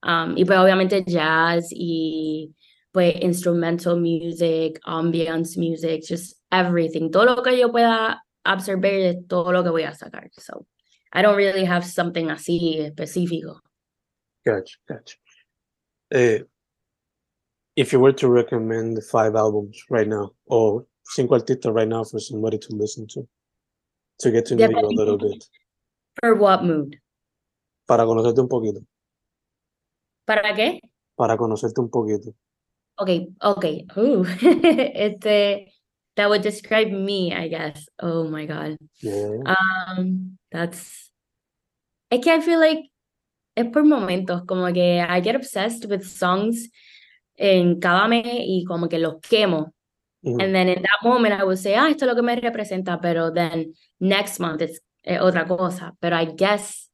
Um, 0.04 0.36
y 0.38 0.46
pues 0.46 0.58
obviamente 0.58 1.04
jazz 1.06 1.70
y 1.72 2.52
pues 2.94 3.16
instrumental 3.22 3.98
music, 3.98 4.80
ambience 4.86 5.58
music, 5.58 6.04
just 6.08 6.38
everything. 6.52 7.12
Todo 7.12 7.36
lo 7.36 7.44
que 7.44 7.58
yo 7.58 7.72
pueda 7.72 8.24
absorber 8.46 8.94
es 9.02 9.28
todo 9.28 9.52
lo 9.52 9.64
que 9.64 9.70
voy 9.70 9.84
a 9.84 9.94
sacar. 9.94 10.30
So 10.34 10.66
I 11.12 11.22
don't 11.22 11.36
really 11.36 11.66
have 11.66 11.86
something 11.86 12.30
así 12.30 12.80
específico. 12.80 13.62
Gotcha, 14.46 14.78
gotcha. 14.88 15.18
Uh, 16.12 16.46
if 17.80 17.94
you 17.94 18.00
were 18.02 18.12
to 18.12 18.28
recommend 18.28 19.02
five 19.06 19.36
albums 19.36 19.82
right 19.90 20.08
now, 20.08 20.32
or 20.48 20.86
cinco 21.06 21.40
artistas 21.40 21.74
right 21.74 21.88
now 21.88 22.04
for 22.04 22.20
somebody 22.20 22.58
to 22.58 22.76
listen 22.76 23.08
to, 23.08 23.26
to 24.20 24.32
get 24.32 24.46
to 24.48 24.56
know 24.56 24.70
you 24.70 24.80
a 24.80 24.98
little 25.00 25.18
bit. 25.18 25.46
For 26.20 26.36
what 26.36 26.66
mood? 26.66 26.98
Para 27.88 28.04
conocerte 28.04 28.40
un 28.40 28.50
poquito. 28.50 28.84
¿Para 30.26 30.54
qué? 30.54 30.82
Para 31.16 31.38
conocerte 31.38 31.80
un 31.80 31.90
poquito. 31.90 32.36
Okay, 33.00 33.30
okay. 33.42 33.86
Ooh. 33.98 34.26
este 34.94 35.72
that 36.18 36.30
would 36.30 36.42
describe 36.42 36.92
me, 36.92 37.34
I 37.34 37.48
guess. 37.48 37.88
Oh 37.98 38.28
my 38.28 38.46
god. 38.46 38.76
Yeah. 39.00 39.38
Um 39.48 40.38
that's 40.52 41.10
es 42.12 42.20
que 42.22 42.34
I 42.34 42.42
feel 42.42 42.60
like 42.60 42.92
es 43.56 43.68
por 43.72 43.84
momentos, 43.84 44.46
como 44.46 44.70
que 44.74 45.00
I 45.00 45.22
get 45.22 45.38
obsessed 45.38 45.86
with 45.86 46.04
songs 46.04 46.68
en 47.40 47.80
cada 47.80 48.08
mes 48.08 48.26
y 48.28 48.64
como 48.66 48.88
que 48.88 49.00
los 49.00 49.20
quemo. 49.22 49.74
Mm. 50.22 50.42
And 50.42 50.54
then 50.54 50.70
in 50.70 50.82
that 50.82 51.02
moment 51.04 51.34
I 51.34 51.44
would 51.44 51.58
say, 51.58 51.76
ah, 51.76 51.90
esto 51.90 52.06
es 52.06 52.10
lo 52.10 52.16
que 52.16 52.22
me 52.22 52.36
representa, 52.36 53.00
pero 53.02 53.32
then 53.32 53.74
next 54.00 54.40
month 54.40 54.62
it's 54.62 54.80
eh, 55.04 55.20
otra 55.20 55.48
cosa. 55.48 55.96
Pero 56.02 56.18
I 56.18 56.26
guess 56.26 56.90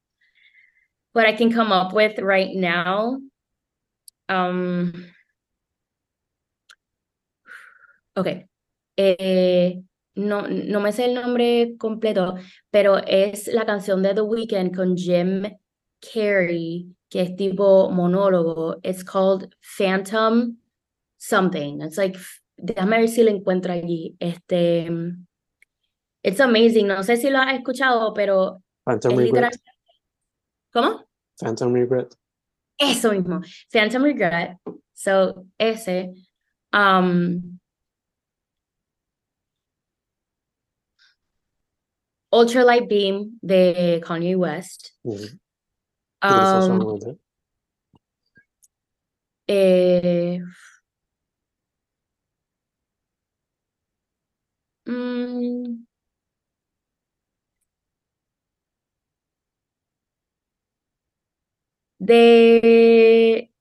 what 1.13 1.25
I 1.25 1.33
can 1.33 1.51
come 1.51 1.71
up 1.71 1.93
with 1.93 2.19
right 2.19 2.55
now, 2.55 3.19
um, 4.29 4.93
Ok. 8.17 8.27
Eh, 8.97 9.81
no, 10.15 10.47
no 10.47 10.79
me 10.79 10.93
sé 10.93 11.05
el 11.05 11.15
nombre 11.15 11.75
completo, 11.77 12.35
pero 12.71 12.97
es 12.97 13.47
la 13.47 13.65
canción 13.65 14.01
de 14.01 14.13
The 14.13 14.21
Weeknd 14.21 14.73
con 14.73 14.95
Jim 14.95 15.43
Carrey, 15.99 16.94
que 17.09 17.21
es 17.21 17.35
tipo 17.35 17.89
monólogo. 17.91 18.79
It's 18.83 19.03
called 19.03 19.53
Phantom 19.61 20.57
Something. 21.17 21.81
It's 21.81 21.97
like, 21.97 22.17
déjame 22.57 22.99
ver 22.99 23.07
si 23.07 23.23
lo 23.23 23.31
encuentro 23.31 23.73
allí. 23.73 24.15
Este, 24.19 24.89
it's 26.23 26.39
amazing. 26.39 26.87
No 26.87 27.01
sé 27.03 27.17
si 27.17 27.29
lo 27.29 27.39
has 27.39 27.55
escuchado, 27.55 28.13
pero 28.13 28.61
Phantom 28.83 29.17
Regret. 29.17 29.59
¿Cómo? 30.71 31.03
Phantom 31.39 31.73
Regret. 31.73 32.15
Eso 32.77 33.11
mismo. 33.11 33.41
Phantom 33.71 34.03
Regret. 34.03 34.57
So, 34.93 35.47
ese. 35.57 36.13
Um, 36.71 37.59
Ultralight 42.31 42.89
Beam 42.89 43.39
de 43.41 44.01
Kanye 44.03 44.35
West. 44.35 44.91
Mm. 45.05 45.39
Um, 46.27 47.17
eh, 49.47 50.39
mm, 54.85 55.85
de 61.99 63.51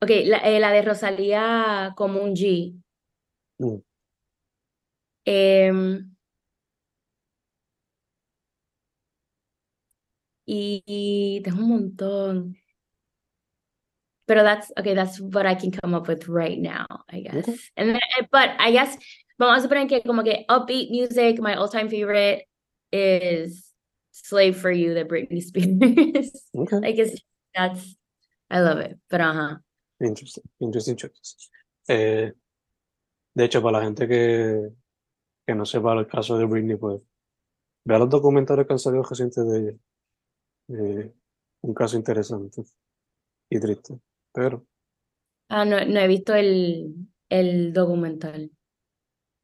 ok, 0.00 0.10
la, 0.26 0.38
eh, 0.38 0.60
la 0.60 0.70
de 0.70 0.82
Rosalía 0.82 1.94
como 1.96 2.20
un 2.22 2.34
G. 2.36 2.80
Mm. 3.58 3.76
Eh, 5.24 5.72
y 10.46 11.40
tengo 11.44 11.62
un 11.62 11.68
montón. 11.68 12.56
Pero 14.26 14.42
that's 14.42 14.72
okay, 14.78 14.94
that's 14.94 15.20
what 15.20 15.46
I 15.46 15.54
can 15.54 15.70
come 15.70 15.94
up 15.94 16.08
with 16.08 16.28
right 16.28 16.58
now, 16.58 16.86
I 17.10 17.20
guess. 17.20 17.48
Okay. 17.48 17.56
And 17.76 17.90
then, 17.90 18.00
eh, 18.18 18.26
but 18.32 18.50
I 18.58 18.72
guess 18.72 18.96
vamos 19.38 19.62
a 19.64 19.68
suponer 19.68 19.88
que 19.88 20.02
como 20.02 20.22
que 20.22 20.44
upbeat 20.48 20.90
music, 20.90 21.38
my 21.38 21.54
all-time 21.54 21.88
favorite 21.88 22.44
is 22.92 23.72
slave 24.10 24.56
for 24.56 24.70
you 24.70 24.94
de 24.94 25.04
Britney 25.04 25.42
Spears. 25.42 26.30
Okay. 26.56 26.78
like 26.78 26.98
it's 26.98 27.20
that's 27.54 27.96
I 28.50 28.60
love 28.60 28.78
it. 28.78 28.98
Pero 29.08 29.24
ajá. 29.24 29.62
Interesting, 30.00 30.44
interesting 30.60 30.96
choices. 30.96 31.50
Eh, 31.88 32.32
de 33.34 33.44
hecho, 33.44 33.62
para 33.62 33.78
la 33.78 33.84
gente 33.84 34.08
que, 34.08 34.70
que 35.46 35.54
no 35.54 35.64
sepa 35.66 35.92
el 35.94 36.06
caso 36.06 36.38
de 36.38 36.46
Britney, 36.46 36.76
pues 36.76 37.00
vea 37.84 37.98
los 37.98 38.10
documentales 38.10 38.66
que 38.66 38.72
han 38.72 38.78
salido 38.78 39.02
recientes 39.02 39.46
de 39.46 39.58
ella. 39.58 39.78
Eh, 40.68 41.12
un 41.62 41.74
caso 41.74 41.96
interesante 41.96 42.62
y 43.50 43.60
triste, 43.60 43.98
pero 44.32 44.66
Ah, 45.48 45.64
no, 45.64 45.84
no 45.84 46.00
he 46.00 46.08
visto 46.08 46.34
el, 46.34 46.92
el 47.28 47.72
documental. 47.72 48.50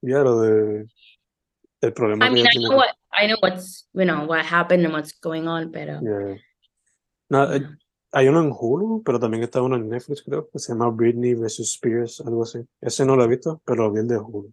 ya 0.00 0.18
lo 0.22 0.40
de 0.40 0.86
el 1.80 1.92
problema 1.92 2.26
I 2.26 2.28
que 2.28 2.34
mean, 2.34 2.46
ella 2.46 2.50
I 2.50 2.58
tiene 2.58 2.68
know 2.68 2.76
what 2.78 2.94
I 3.12 3.26
know 3.28 3.36
what's 3.40 3.88
you 3.92 4.04
know 4.04 4.26
what 4.26 4.44
happened 4.44 4.84
and 4.84 4.92
what's 4.94 5.12
going 5.20 5.46
on, 5.46 5.70
pero 5.70 6.00
Yeah. 6.02 6.36
No, 7.30 7.48
hay 8.12 8.28
uno 8.28 8.42
en 8.42 8.52
Hulu, 8.52 9.02
pero 9.04 9.18
también 9.18 9.42
está 9.44 9.62
uno 9.62 9.76
en 9.76 9.88
Netflix, 9.88 10.22
creo, 10.22 10.50
que 10.50 10.58
se 10.58 10.72
llama 10.72 10.90
Britney 10.90 11.34
vs. 11.34 11.60
Spears, 11.60 12.20
algo 12.20 12.42
así. 12.42 12.58
Ese 12.80 13.06
no 13.06 13.16
lo 13.16 13.24
he 13.24 13.28
visto, 13.28 13.62
pero 13.64 13.84
lo 13.84 13.92
vi 13.92 14.00
el 14.00 14.08
de 14.08 14.18
Hulu. 14.18 14.48
I 14.48 14.52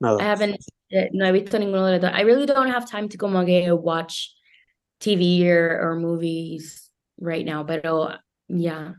Nada, 0.00 0.32
haven't 0.32 0.56
eh, 0.88 1.08
no 1.12 1.24
he 1.26 1.30
visto 1.30 1.56
ninguno 1.58 1.86
de 1.86 1.92
los 1.92 2.00
dos. 2.00 2.10
I 2.18 2.24
really 2.24 2.46
don't 2.46 2.70
have 2.70 2.86
time 2.90 3.06
to 3.08 3.16
como 3.18 3.44
que 3.44 3.70
watch 3.70 4.30
TV 5.00 5.46
or, 5.48 5.80
or 5.80 5.96
movies 5.96 6.90
right 7.18 7.44
now, 7.44 7.64
pero 7.64 8.16
yeah. 8.48 8.92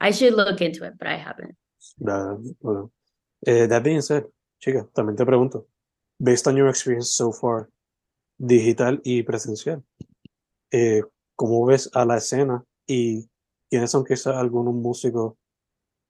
I 0.00 0.10
should 0.10 0.34
look 0.34 0.60
into 0.60 0.84
it, 0.84 0.98
but 0.98 1.08
I 1.08 1.16
haven't. 1.16 1.56
bueno. 1.98 2.90
Eh, 3.46 3.66
that 3.66 3.82
being 3.82 4.00
said, 4.00 4.24
chica, 4.58 4.88
también 4.94 5.16
te 5.16 5.24
pregunto, 5.24 5.66
based 6.18 6.46
on 6.46 6.56
your 6.56 6.68
experience 6.68 7.12
so 7.12 7.32
far, 7.32 7.68
digital 8.38 9.00
y 9.04 9.22
presencial, 9.22 9.82
eh, 10.70 11.02
¿cómo 11.36 11.66
ves 11.66 11.90
a 11.94 12.04
la 12.04 12.16
escena 12.16 12.64
y 12.86 13.28
quiénes 13.68 13.90
son 13.90 14.04
quizás 14.04 14.36
algunos 14.36 14.74
músicos 14.74 15.34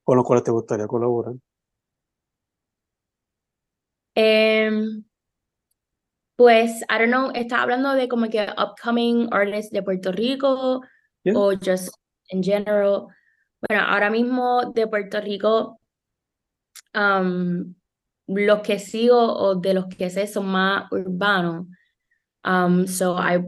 con 0.05 0.17
los 0.17 0.25
cuales 0.25 0.45
te 0.45 0.51
gustaría 0.51 0.87
colaborar? 0.87 1.35
Em, 4.15 5.05
pues, 6.37 6.83
I 6.91 6.99
don't 6.99 7.11
know, 7.11 7.31
¿estás 7.35 7.61
hablando 7.61 7.95
de 7.95 8.09
como 8.09 8.29
que 8.29 8.47
upcoming 8.59 9.29
artists 9.33 9.71
de 9.71 9.83
Puerto 9.83 10.13
Rico 10.13 10.83
Yeah. 11.25 11.35
o 11.37 11.53
just 11.57 11.95
in 12.31 12.43
general? 12.43 13.07
Bueno, 13.67 13.85
ahora 13.87 14.11
mismo 14.11 14.73
de 14.75 14.87
Puerto 14.87 15.21
Rico, 15.21 15.79
um, 16.95 17.75
los 18.27 18.61
que 18.61 18.79
sigo 18.79 19.19
o 19.19 19.55
de 19.55 19.75
los 19.75 19.87
que 19.87 20.11
sé 20.11 20.27
son 20.27 20.47
más 20.47 20.91
urbanos. 20.93 21.67
Um, 22.45 22.87
so 22.87 23.15
I, 23.17 23.39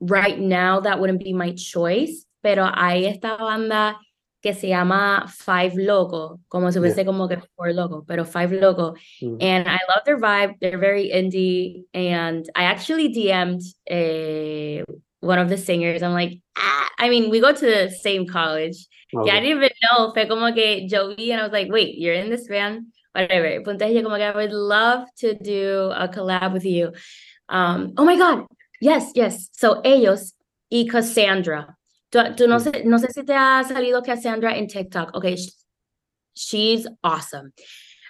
right 0.00 0.38
now, 0.38 0.80
that 0.80 1.00
wouldn't 1.00 1.22
be 1.22 1.32
my 1.32 1.52
choice, 1.54 2.26
pero 2.42 2.70
hay 2.72 3.06
esta 3.06 3.36
banda 3.36 3.98
que 4.46 4.54
se 4.54 4.68
llama 4.68 5.26
Five 5.26 5.74
Loco, 5.76 6.38
como 6.48 6.70
si 6.70 6.78
Yeah. 6.78 6.82
fuese 6.94 7.04
como 7.04 7.26
que 7.26 7.38
Four 7.56 7.74
Loco, 7.74 8.04
pero 8.06 8.24
Five 8.24 8.60
Loco. 8.60 8.94
Mm. 9.20 9.38
And 9.40 9.66
I 9.68 9.78
love 9.88 10.04
their 10.04 10.18
vibe. 10.18 10.54
They're 10.60 10.78
very 10.78 11.10
indie. 11.10 11.84
And 11.92 12.48
I 12.54 12.64
actually 12.64 13.08
DM'd 13.12 13.62
a, 13.90 14.84
one 15.20 15.40
of 15.40 15.48
the 15.48 15.56
singers. 15.56 16.02
I'm 16.02 16.12
like, 16.14 16.40
ah, 16.56 16.88
I 16.98 17.08
mean, 17.08 17.28
we 17.30 17.40
go 17.40 17.52
to 17.52 17.66
the 17.66 17.90
same 17.90 18.26
college. 18.26 18.86
Yeah, 19.12 19.34
I 19.34 19.40
didn't 19.40 19.58
even 19.58 19.70
know. 19.82 20.12
Fue 20.14 20.26
como 20.26 20.52
que 20.52 20.86
yo 20.88 21.14
vi 21.16 21.32
and 21.32 21.40
I 21.40 21.44
was 21.44 21.52
like, 21.52 21.68
wait, 21.70 21.98
you're 21.98 22.14
in 22.14 22.30
this 22.30 22.46
band? 22.46 22.86
Whatever. 23.14 23.46
El 23.46 23.62
punto 23.62 23.84
es 23.84 23.92
que 23.92 24.02
como 24.02 24.16
que 24.16 24.24
I 24.24 24.34
would 24.34 24.52
love 24.52 25.08
to 25.20 25.34
do 25.34 25.90
a 25.94 26.06
collab 26.08 26.52
with 26.52 26.64
you. 26.64 26.92
Um, 27.48 27.94
oh 27.96 28.04
my 28.04 28.16
God. 28.16 28.46
Yes, 28.80 29.10
yes. 29.14 29.48
So 29.52 29.80
ellos 29.82 30.34
y 30.70 30.86
Cassandra. 30.88 31.75
Tú, 32.10 32.18
tú 32.36 32.46
no 32.46 32.58
sé, 32.58 32.84
no 32.84 32.98
sé 32.98 33.08
si 33.12 33.24
te 33.24 33.34
ha 33.34 33.64
salido 33.64 34.02
Cassandra 34.02 34.56
en 34.56 34.68
TikTok. 34.68 35.14
Okay, 35.14 35.36
she's 36.34 36.86
awesome. 37.02 37.52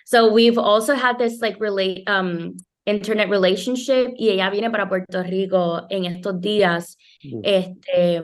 So 0.04 0.32
we've 0.32 0.58
also 0.58 0.94
had 0.94 1.18
this 1.18 1.40
like 1.40 1.56
relate 1.60 2.04
um 2.06 2.56
internet 2.86 3.28
relationship 3.28 4.14
y 4.16 4.30
ella 4.30 4.50
viene 4.50 4.70
para 4.70 4.88
Puerto 4.88 5.22
Rico 5.22 5.86
en 5.90 6.04
estos 6.04 6.40
días. 6.40 6.96
Mm. 7.24 7.40
Este, 7.44 8.22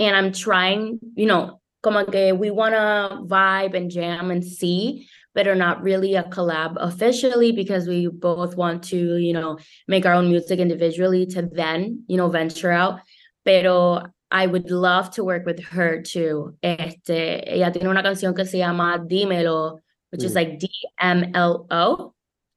and 0.00 0.16
I'm 0.16 0.32
trying, 0.32 0.98
you 1.14 1.26
know, 1.26 1.60
como 1.82 2.04
que 2.04 2.34
we 2.34 2.50
wanna 2.50 3.20
vibe 3.24 3.74
and 3.74 3.90
jam 3.90 4.30
and 4.30 4.44
see, 4.44 5.06
but 5.34 5.46
are 5.46 5.54
not 5.54 5.82
really 5.82 6.16
a 6.16 6.24
collab 6.24 6.76
officially 6.78 7.52
because 7.52 7.86
we 7.86 8.08
both 8.08 8.56
want 8.56 8.82
to, 8.84 9.16
you 9.18 9.32
know, 9.32 9.58
make 9.86 10.06
our 10.06 10.14
own 10.14 10.28
music 10.28 10.58
individually 10.58 11.26
to 11.26 11.42
then, 11.42 12.04
you 12.08 12.16
know, 12.16 12.28
venture 12.28 12.72
out. 12.72 13.00
Pero 13.44 14.02
I 14.36 14.48
would 14.48 14.68
love 14.68 15.10
to 15.10 15.22
work 15.22 15.46
with 15.46 15.60
her 15.70 16.02
too. 16.02 16.56
Este, 16.60 17.54
ella 17.54 17.70
tiene 17.70 17.88
una 17.88 18.02
canción 18.02 18.34
que 18.34 18.44
se 18.44 18.58
llama 18.58 18.98
Dímelo, 18.98 19.80
which 20.10 20.24
is 20.24 20.32
Mm. 20.32 20.34
like 20.34 20.58
D-M-L-O, 20.58 22.14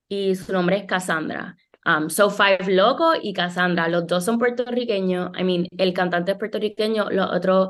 y 0.10 0.34
su 0.36 0.52
nombre 0.54 0.78
es 0.78 0.86
Cassandra. 0.86 1.56
Um, 1.86 2.10
so 2.10 2.30
Five 2.32 2.68
Loco 2.70 3.14
y 3.22 3.32
Cassandra, 3.32 3.88
los 3.90 4.08
dos 4.08 4.26
son 4.26 4.40
puertorriqueños. 4.40 5.32
I 5.38 5.44
mean, 5.44 5.68
el 5.78 5.94
cantante 5.94 6.32
es 6.32 6.38
puertorriqueño, 6.40 7.12
los 7.12 7.30
otros, 7.32 7.70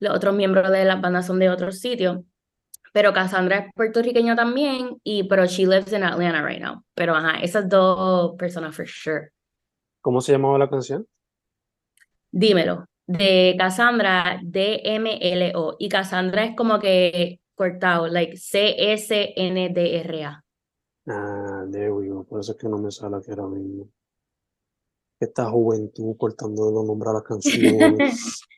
los 0.00 0.16
otros 0.16 0.34
miembros 0.34 0.70
de 0.70 0.84
las 0.86 1.00
bandas 1.00 1.26
son 1.26 1.38
de 1.38 1.50
otros 1.50 1.78
sitios. 1.78 2.20
Pero 2.94 3.12
Cassandra 3.12 3.58
es 3.58 3.66
puertorriqueño 3.74 4.34
también, 4.34 4.98
y 5.04 5.24
pero 5.24 5.44
she 5.46 5.66
lives 5.66 5.92
in 5.92 6.02
Atlanta 6.04 6.42
right 6.42 6.60
now. 6.60 6.82
Pero 6.94 7.14
ajá, 7.14 7.38
esas 7.40 7.68
dos 7.68 8.34
personas 8.38 8.74
for 8.74 8.86
sure. 8.86 9.28
¿Cómo 10.00 10.20
se 10.22 10.32
llamaba 10.32 10.58
la 10.58 10.68
canción? 10.70 11.06
Dímelo. 12.32 12.86
De 13.06 13.56
Cassandra, 13.58 14.40
D-M-L-O. 14.42 15.76
Y 15.78 15.88
Cassandra 15.88 16.44
es 16.44 16.56
como 16.56 16.78
que 16.78 17.40
cortado, 17.54 18.08
like 18.08 18.36
C-S-N-D-R-A. 18.36 20.44
Ah, 21.08 21.64
there 21.70 21.92
we 21.92 22.08
go. 22.08 22.24
Por 22.24 22.40
eso 22.40 22.52
es 22.52 22.58
que 22.58 22.68
no 22.68 22.78
me 22.78 22.90
sale 22.90 23.16
aquí 23.16 23.30
ahora 23.30 23.48
mismo. 23.48 23.88
Esta 25.18 25.50
juventud 25.50 26.16
cortando 26.16 26.70
los 26.70 26.84
nombres 26.84 27.10
a 27.10 27.12
las 27.14 27.22
canciones. 27.22 28.42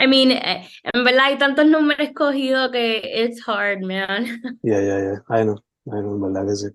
I 0.00 0.06
mean, 0.06 0.30
eh, 0.30 0.68
en 0.92 1.04
verdad 1.04 1.26
hay 1.26 1.38
tantos 1.38 1.66
nombres 1.66 1.98
escogidos 1.98 2.70
que 2.70 3.02
it's 3.04 3.42
hard, 3.46 3.82
man. 3.82 4.26
Yeah, 4.62 4.80
yeah, 4.80 5.00
yeah. 5.00 5.22
I 5.28 5.42
know. 5.42 5.58
I 5.86 6.00
know, 6.00 6.14
en 6.14 6.20
verdad 6.20 6.46
que 6.46 6.54
sí. 6.54 6.68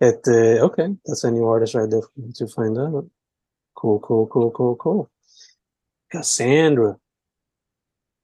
Este, 0.00 0.62
okay. 0.62 0.96
That's 1.04 1.24
a 1.24 1.30
new 1.30 1.48
artist 1.48 1.74
right 1.74 1.90
there 1.90 2.02
to 2.34 2.46
find 2.46 2.78
out. 2.78 3.10
Cool, 3.74 4.00
cool, 4.00 4.28
cool, 4.28 4.52
cool, 4.52 4.76
cool. 4.76 5.10
Cassandra. 6.14 6.96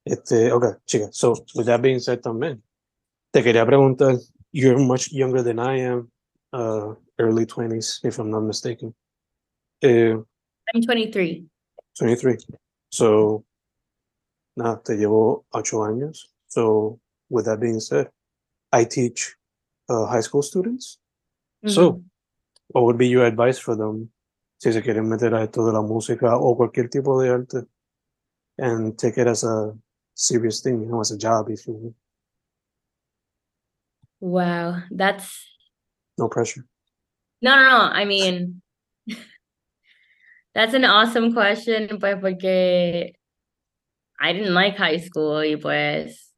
Este, 0.07 0.53
okay, 0.53 0.79
chica. 0.87 1.09
So, 1.12 1.35
with 1.55 1.66
that 1.66 1.83
being 1.83 1.98
said 1.98 2.22
también, 2.22 2.62
te 3.33 3.42
quería 3.42 3.66
preguntar, 3.66 4.16
you're 4.53 4.79
much 4.79 5.11
younger 5.12 5.42
than 5.42 5.59
I 5.59 5.81
am, 5.81 6.11
uh, 6.53 6.94
early 7.18 7.46
20s, 7.46 8.05
if 8.05 8.18
I'm 8.18 8.31
not 8.31 8.42
mistaken. 8.42 8.94
Eh, 9.83 10.14
I'm 10.74 10.83
23. 10.83 11.46
23. 11.98 12.46
So, 12.90 13.44
nada, 14.57 14.81
te 14.83 14.94
llevo 14.94 15.44
ocho 15.53 15.79
años. 15.79 16.31
So, 16.48 17.00
with 17.29 17.46
that 17.46 17.61
being 17.61 17.81
said, 17.81 18.09
I 18.72 18.85
teach 18.85 19.35
uh, 19.88 20.07
high 20.07 20.20
school 20.20 20.42
students. 20.42 20.98
So, 21.66 22.03
what 22.68 22.85
would 22.85 22.96
be 22.96 23.09
your 23.09 23.26
advice 23.26 23.59
for 23.59 23.76
them 23.76 24.11
si 24.57 24.72
se 24.72 24.83
quieren 24.83 25.09
meter 25.09 25.35
a 25.35 25.42
esto 25.42 25.66
de 25.66 25.72
la 25.72 25.83
música 25.83 26.37
o 26.37 26.57
cualquier 26.57 26.88
tipo 26.88 27.20
de 27.20 27.31
arte 27.31 27.66
and 28.60 28.96
take 28.98 29.18
it 29.18 29.26
as 29.26 29.42
a 29.44 29.72
serious 30.14 30.60
thing, 30.60 30.80
you 30.82 30.86
know, 30.86 31.00
as 31.00 31.10
a 31.10 31.18
job, 31.18 31.48
if 31.50 31.66
you 31.66 31.72
will. 31.74 31.94
Wow, 34.20 34.82
that's 34.90 35.46
No 36.18 36.28
pressure. 36.28 36.66
no, 37.42 37.56
no, 37.56 37.68
no. 37.70 37.78
I 37.78 38.04
mean, 38.04 38.60
that's 40.54 40.74
an 40.74 40.84
awesome 40.84 41.32
question, 41.32 41.98
pues 41.98 42.16
porque 42.20 43.14
I 44.20 44.32
didn't 44.34 44.52
like 44.52 44.76
high 44.76 44.98
school 44.98 45.36
y 45.40 45.56
pues 45.56 46.28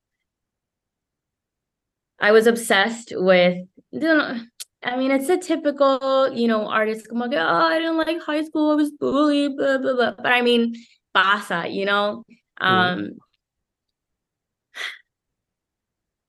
I 2.21 2.31
was 2.31 2.47
obsessed 2.47 3.13
with, 3.17 3.67
I 4.01 4.97
mean, 4.97 5.11
it's 5.11 5.29
a 5.29 5.39
typical, 5.39 6.33
you 6.33 6.47
know, 6.47 6.69
artist 6.69 7.09
como 7.09 7.29
que, 7.29 7.37
oh, 7.37 7.67
I 7.67 7.79
didn't 7.81 7.97
like 7.97 8.23
high 8.23 8.45
school, 8.45 8.71
I 8.71 8.75
was 8.77 8.93
bullied, 8.93 9.57
blah, 9.57 9.79
blah, 9.79 9.95
blah. 9.95 10.15
But 10.17 10.31
I 10.33 10.43
mean, 10.43 10.75
pasa, 11.13 11.69
you 11.69 11.85
know? 11.85 12.25
Mhm. 12.61 12.67
Um, 12.67 13.19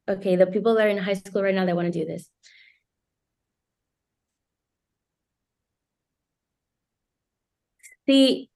okay, 0.07 0.35
the 0.35 0.47
people 0.47 0.75
that 0.75 0.85
are 0.85 0.89
in 0.89 0.97
high 0.97 1.13
school 1.15 1.43
right 1.43 1.55
now 1.55 1.65
that 1.65 1.75
want 1.75 1.91
to 1.91 1.99
do 1.99 2.05
this. 2.05 2.29
Si, 8.05 8.49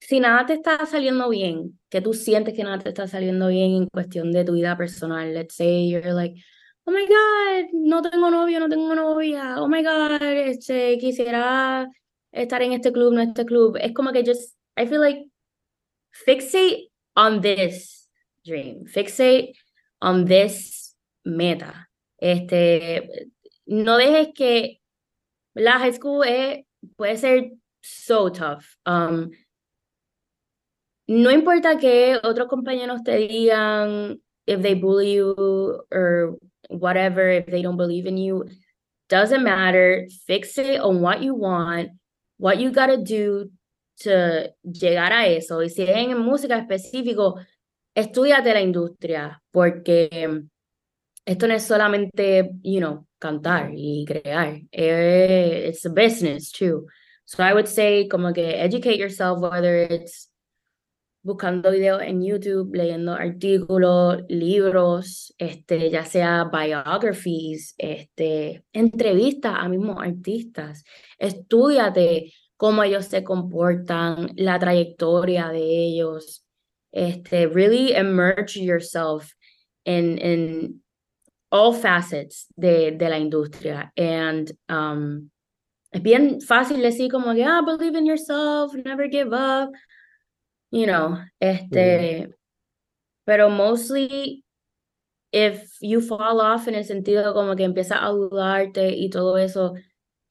si 0.00 0.20
nada 0.20 0.46
te 0.46 0.54
está 0.54 0.84
saliendo 0.86 1.28
bien, 1.30 1.78
que 1.88 2.00
tú 2.00 2.12
sientes 2.14 2.54
que 2.54 2.62
nada 2.62 2.78
te 2.78 2.90
está 2.90 3.08
saliendo 3.08 3.48
bien 3.48 3.72
en 3.74 3.88
cuestión 3.88 4.32
de 4.32 4.44
tu 4.44 4.52
vida 4.52 4.76
personal, 4.76 5.32
let's 5.34 5.54
say 5.56 5.88
you're 5.88 6.12
like, 6.14 6.34
oh 6.86 6.92
my 6.92 7.06
God, 7.06 7.70
no 7.72 8.02
tengo 8.02 8.30
novio, 8.30 8.60
no 8.60 8.68
tengo 8.68 8.94
novia, 8.94 9.56
oh 9.58 9.68
my 9.68 9.82
God, 9.82 10.22
este, 10.22 10.98
quisiera 10.98 11.88
estar 12.32 12.62
en 12.62 12.72
este 12.74 12.92
club, 12.92 13.14
no 13.14 13.22
este 13.22 13.44
club. 13.46 13.76
Es 13.80 13.92
como 13.94 14.12
que 14.12 14.22
just, 14.24 14.56
I 14.76 14.86
feel 14.86 15.00
like, 15.00 15.18
fixate 16.26 16.88
on 17.16 17.40
this 17.40 18.06
dream, 18.44 18.84
fixate 18.86 19.54
on 20.00 20.24
this 20.24 20.94
meta. 21.24 21.86
Este, 22.20 23.08
no 23.66 23.98
dejes 23.98 24.34
que 24.34 24.80
la 25.54 25.78
high 25.78 25.92
school 25.92 26.22
es, 26.24 26.64
puede 26.98 27.18
ser 27.18 27.50
so 27.82 28.28
tough. 28.28 28.76
Um, 28.86 29.30
no 31.06 31.30
importa 31.30 31.78
que 31.78 32.18
otros 32.22 32.48
compañeros 32.48 33.02
te 33.04 33.28
digan 33.28 34.20
if 34.46 34.62
they 34.62 34.74
bully 34.74 35.14
you 35.14 35.82
or 35.92 36.36
whatever, 36.68 37.28
if 37.28 37.46
they 37.46 37.62
don't 37.62 37.76
believe 37.76 38.06
in 38.06 38.16
you, 38.16 38.48
doesn't 39.08 39.44
matter. 39.44 40.06
Fix 40.26 40.58
it 40.58 40.80
on 40.80 41.00
what 41.00 41.22
you 41.22 41.34
want, 41.34 41.90
what 42.38 42.58
you 42.58 42.70
gotta 42.70 42.96
do 42.96 43.50
to 44.02 44.54
llegar 44.62 45.12
a 45.12 45.26
eso. 45.26 45.62
Y 45.62 45.70
si 45.70 45.82
es 45.82 45.90
en 45.90 46.18
música 46.18 46.58
específico, 46.58 47.36
estudiate 47.94 48.52
la 48.52 48.60
industria, 48.60 49.42
porque 49.50 50.42
esto 51.24 51.48
no 51.48 51.54
es 51.54 51.62
solamente, 51.62 52.50
you 52.62 52.80
know, 52.80 53.06
cantar 53.18 53.70
y 53.74 54.04
crear. 54.04 54.60
Eh, 54.70 55.68
it's 55.68 55.86
a 55.86 55.90
business 55.90 56.50
too. 56.50 56.86
So 57.24 57.42
I 57.42 57.54
would 57.54 57.66
say 57.66 58.08
como 58.08 58.32
que 58.32 58.62
educate 58.62 58.98
yourself, 58.98 59.40
whether 59.40 59.90
it's 59.90 60.30
buscando 61.24 61.70
videos 61.70 62.02
en 62.02 62.22
YouTube, 62.22 62.74
leyendo 62.74 63.14
artículos, 63.14 64.24
libros, 64.28 65.34
este, 65.38 65.90
ya 65.90 66.04
sea 66.04 66.50
biographies, 66.52 67.74
este, 67.78 68.62
entrevistas 68.74 69.54
a 69.56 69.68
mismos 69.68 69.96
artistas. 70.00 70.84
Estudiate 71.18 72.30
cómo 72.56 72.82
ellos 72.82 73.06
se 73.06 73.24
comportan, 73.24 74.30
la 74.36 74.58
trayectoria 74.58 75.48
de 75.48 75.62
ellos. 75.62 76.44
Este, 76.92 77.46
really 77.48 77.92
immerse 77.94 78.60
yourself 78.60 79.34
in, 79.84 80.16
in 80.18 80.82
all 81.50 81.72
facets 81.72 82.46
de, 82.56 82.92
de 82.92 83.08
la 83.08 83.18
industria. 83.18 83.92
And 83.96 84.52
um, 84.68 85.30
es 85.92 86.02
bien 86.02 86.40
fácil 86.40 86.80
decir 86.82 87.10
como 87.10 87.34
que, 87.34 87.44
ah, 87.44 87.62
believe 87.62 87.98
in 87.98 88.06
yourself, 88.06 88.74
never 88.74 89.08
give 89.08 89.32
up 89.32 89.72
you 90.74 90.86
know, 90.86 91.18
este, 91.40 92.34
pero 93.24 93.48
mostly 93.48 94.44
if 95.30 95.76
you 95.80 96.00
fall 96.00 96.40
off 96.40 96.66
en 96.66 96.74
el 96.74 96.84
sentido 96.84 97.32
como 97.32 97.54
que 97.54 97.62
empiezas 97.62 97.98
a 98.00 98.08
dudarte 98.08 98.90
y 98.90 99.08
todo 99.08 99.38
eso, 99.38 99.74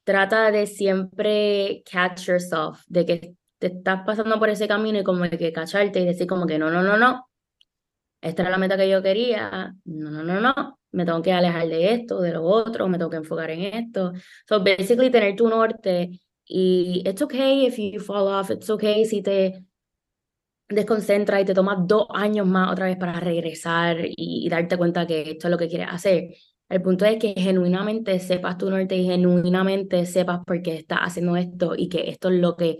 trata 0.04 0.52
de 0.52 0.68
siempre 0.68 1.84
catch 1.90 2.28
yourself, 2.28 2.82
de 2.88 3.06
que 3.06 3.36
te 3.60 3.68
estás 3.68 4.02
pasando 4.06 4.40
por 4.40 4.50
ese 4.50 4.68
camino 4.68 5.00
y 5.00 5.04
como 5.04 5.30
que 5.30 5.54
cacharte 5.54 6.00
y 6.02 6.06
decir 6.06 6.28
como 6.28 6.46
que 6.46 6.58
no, 6.58 6.70
no, 6.70 6.84
no, 6.84 6.98
no, 6.98 7.28
esta 8.22 8.44
era 8.44 8.52
la 8.52 8.58
meta 8.58 8.78
que 8.78 8.90
yo 8.90 9.02
quería, 9.02 9.74
no, 9.86 10.10
no, 10.10 10.24
no, 10.24 10.40
no, 10.40 10.80
me 10.92 11.06
tengo 11.06 11.22
que 11.22 11.34
alejar 11.34 11.68
de 11.68 11.94
esto, 11.94 12.22
de 12.22 12.32
lo 12.34 12.44
otro, 12.44 12.88
me 12.88 12.98
tengo 12.98 13.10
que 13.10 13.18
enfocar 13.18 13.52
en 13.52 13.62
esto. 13.62 14.14
So 14.48 14.64
basically 14.64 15.10
tener 15.10 15.36
tu 15.36 15.50
norte 15.50 16.20
y 16.46 17.04
it's 17.06 17.22
okay 17.22 17.66
if 17.66 17.78
you 17.78 18.00
fall 18.00 18.28
off, 18.28 18.50
it's 18.50 18.70
okay 18.70 19.06
si 19.06 19.22
te 19.22 19.66
desconcentra 20.70 21.42
y 21.42 21.46
te 21.46 21.54
toma 21.54 21.76
dos 21.86 22.08
años 22.14 22.48
más 22.48 22.72
otra 22.72 22.86
vez 22.86 22.98
para 22.98 23.20
regresar 23.20 23.98
y, 24.06 24.48
darte 24.50 24.78
cuenta 24.78 25.06
que 25.06 25.32
esto 25.32 25.48
es 25.48 25.52
lo 25.52 25.58
que 25.58 25.68
quieres 25.68 25.88
hacer. 25.92 26.30
El 26.74 26.82
punto 26.82 27.06
es 27.06 27.20
que 27.20 27.36
genuinamente 27.38 28.18
sepas 28.18 28.58
tu 28.58 28.68
norte 28.68 28.96
y 28.96 29.06
genuinamente 29.06 30.08
sepas 30.08 30.40
por 30.44 30.64
qué 30.64 30.78
estás 30.78 31.02
haciendo 31.02 31.36
esto 31.36 31.76
y 31.78 31.88
que 31.88 32.10
esto 32.10 32.30
es 32.30 32.42
lo 32.42 32.58
que 32.58 32.80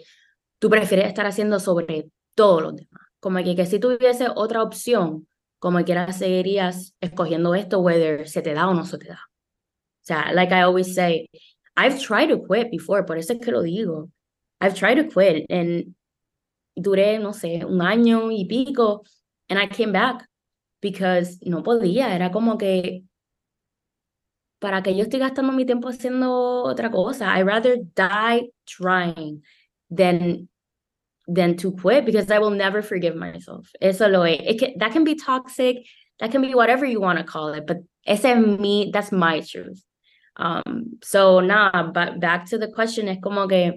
tú 0.58 0.68
prefieres 0.68 1.10
estar 1.10 1.28
haciendo 1.28 1.60
sobre 1.60 2.10
todos 2.34 2.64
los 2.64 2.76
demás. 2.76 3.08
Como 3.20 3.44
que, 3.44 3.56
que 3.56 3.68
si 3.68 3.78
tuviese 3.78 4.30
otra 4.34 4.64
opción, 4.64 5.28
como 5.60 5.84
quieras 5.86 6.18
seguirías 6.18 6.96
escogiendo 7.02 7.54
esto, 7.54 7.82
whether 7.82 8.28
se 8.28 8.42
te 8.42 8.56
da 8.56 8.68
o 8.68 8.74
no 8.74 8.84
se 8.84 8.98
te 8.98 9.10
da. 9.10 9.20
O 9.22 10.06
sea, 10.06 10.34
like 10.34 10.52
I 10.52 10.62
always 10.64 10.96
say, 10.96 11.30
I've 11.78 12.00
tried 12.00 12.30
to 12.30 12.42
quit 12.42 12.72
before, 12.72 13.06
por 13.06 13.20
eso 13.20 13.34
es 13.34 13.40
que 13.42 13.52
lo 13.52 13.62
digo. 13.62 14.10
I've 14.60 14.74
tried 14.74 14.96
to 14.96 15.08
quit 15.08 15.46
and 15.52 15.94
duré, 16.76 17.20
no 17.20 17.32
sé, 17.32 17.64
un 17.64 17.80
año 17.84 18.32
y 18.32 18.46
pico, 18.46 19.04
and 19.50 19.60
I 19.60 19.68
came 19.68 19.92
back 19.92 20.28
because 20.82 21.38
no 21.46 21.62
podía, 21.62 22.16
era 22.16 22.32
como 22.32 22.58
que 22.58 23.04
para 24.64 24.82
que 24.82 24.96
yo 24.96 25.04
esté 25.04 25.20
gastando 25.20 25.52
mi 25.52 25.66
tiempo 25.66 25.90
haciendo 25.90 26.64
otra 26.64 26.90
cosa. 26.90 27.38
I'd 27.38 27.46
rather 27.46 27.76
die 27.96 28.48
trying 28.66 29.44
than 29.90 30.48
than 31.28 31.58
to 31.58 31.74
quit 31.74 32.06
because 32.06 32.32
I 32.32 32.40
will 32.40 32.52
never 32.52 32.82
forgive 32.82 33.14
myself. 33.14 33.70
Eso 33.82 34.08
lo 34.08 34.22
es. 34.24 34.40
It 34.40 34.60
can, 34.60 34.78
that 34.78 34.94
can 34.94 35.04
be 35.04 35.16
toxic, 35.16 35.86
that 36.20 36.32
can 36.32 36.42
be 36.42 36.56
whatever 36.56 36.86
you 36.86 37.02
want 37.02 37.18
to 37.20 37.26
call 37.26 37.54
it, 37.54 37.68
but 37.68 37.80
ese 38.08 38.24
es 38.24 38.38
mi, 38.38 38.90
that's 38.94 39.12
my 39.12 39.42
truth. 39.42 39.84
Um, 40.38 40.98
so 41.04 41.42
nah, 41.42 41.92
but 41.92 42.22
back 42.22 42.46
to 42.52 42.58
the 42.58 42.72
question, 42.72 43.10
es 43.10 43.18
como 43.22 43.48
que 43.48 43.74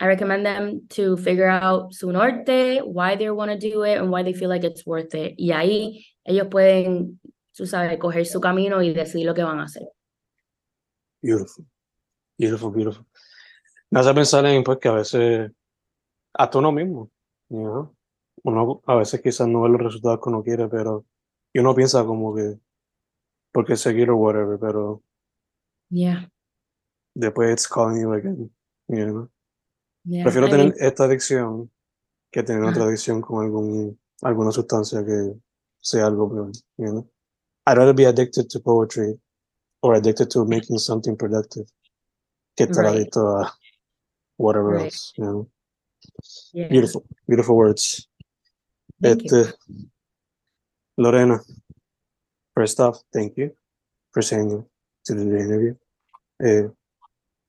I 0.00 0.06
recommend 0.06 0.46
them 0.46 0.86
to 0.96 1.18
figure 1.18 1.48
out 1.48 1.92
su 1.92 2.10
norte, 2.10 2.80
why 2.80 3.16
they 3.16 3.30
want 3.30 3.50
to 3.50 3.58
do 3.58 3.82
it, 3.82 3.98
and 3.98 4.10
why 4.10 4.22
they 4.22 4.32
feel 4.32 4.48
like 4.48 4.64
it's 4.64 4.86
worth 4.86 5.14
it. 5.14 5.34
Y 5.38 5.52
ahí 5.52 6.06
ellos 6.26 6.48
pueden, 6.48 7.20
tú 7.54 7.66
sabes, 7.66 7.98
coger 7.98 8.24
su 8.26 8.40
camino 8.40 8.78
y 8.82 8.94
decidir 8.94 9.26
lo 9.26 9.34
que 9.34 9.44
van 9.44 9.60
a 9.60 9.64
hacer. 9.64 9.82
Beautiful. 11.22 11.64
Beautiful, 12.38 12.72
beautiful. 12.72 13.06
Me 13.90 14.00
hace 14.00 14.14
pensar 14.14 14.44
en 14.46 14.64
pues, 14.64 14.78
que 14.78 14.88
a 14.88 14.92
veces, 14.92 15.50
hasta 16.34 16.58
uno 16.58 16.72
mismo, 16.72 17.10
you 17.48 17.94
uno 18.44 18.82
a 18.86 18.96
veces 18.96 19.20
quizás 19.20 19.46
no 19.46 19.62
ve 19.62 19.68
los 19.68 19.82
resultados 19.82 20.20
que 20.20 20.28
uno 20.28 20.42
quiere, 20.42 20.68
pero 20.68 21.04
y 21.52 21.60
uno 21.60 21.74
piensa 21.74 22.04
como 22.04 22.34
que, 22.34 22.58
porque 23.52 23.76
seguir 23.76 24.10
o 24.10 24.16
whatever, 24.16 24.58
pero. 24.58 25.02
Yeah. 25.90 26.30
Después 27.14 27.52
it's 27.52 27.68
calling 27.68 28.00
you 28.00 28.12
again, 28.12 28.50
you 28.88 29.04
know? 29.04 29.30
Prefiero 30.24 30.48
tener 30.48 30.74
esta 30.78 31.04
adicción 31.04 31.70
que 32.32 32.42
tener 32.42 32.64
otra 32.64 32.84
adicción 32.84 33.20
con 33.20 33.44
algún, 33.44 34.00
alguna 34.22 34.50
sustancia 34.50 35.04
que 35.04 35.34
sea 35.80 36.06
algo 36.06 36.30
peor. 36.30 36.52
You 36.78 36.86
know? 36.86 37.10
I'd 37.66 37.76
rather 37.76 37.94
be 37.94 38.06
addicted 38.06 38.48
to 38.48 38.60
poetry 38.60 39.20
or 39.82 39.94
addicted 39.94 40.30
to 40.30 40.44
making 40.44 40.78
something 40.78 41.16
productive 41.16 41.66
estar 42.60 42.84
adicto 42.84 43.42
a 43.42 43.52
whatever 44.36 44.76
else. 44.78 45.12
You 45.16 45.24
know? 45.24 45.48
Beautiful, 46.68 47.04
beautiful 47.26 47.56
words. 47.56 48.08
este, 49.02 49.54
Lorena, 50.96 51.40
first 52.54 52.80
off, 52.80 53.02
thank 53.12 53.36
you 53.36 53.50
for 54.12 54.22
saying 54.22 54.64
to 55.04 55.14
do 55.14 55.24
the 55.24 55.38
interview. 55.38 55.74
Eh, 56.42 56.68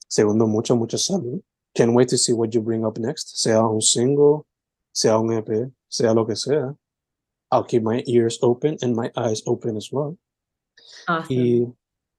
segundo, 0.07 0.47
mucho, 0.47 0.75
mucha 0.75 0.97
salud 0.97 1.41
Can't 1.75 1.93
wait 1.93 2.07
to 2.09 2.17
see 2.17 2.33
what 2.33 2.53
you 2.53 2.61
bring 2.61 2.85
up 2.85 2.97
next. 2.99 3.41
Sea 3.41 3.53
un 3.53 3.81
single, 3.81 4.45
sea 4.93 5.09
un 5.09 5.31
EP, 5.33 5.71
sea 5.89 6.13
lo 6.13 6.25
que 6.25 6.35
sea. 6.35 6.75
I'll 7.51 7.63
keep 7.63 7.83
my 7.83 8.03
ears 8.07 8.37
open 8.41 8.77
and 8.81 8.95
my 8.95 9.11
eyes 9.15 9.41
open 9.47 9.75
as 9.75 9.89
well. 9.91 10.17
Y 11.29 11.65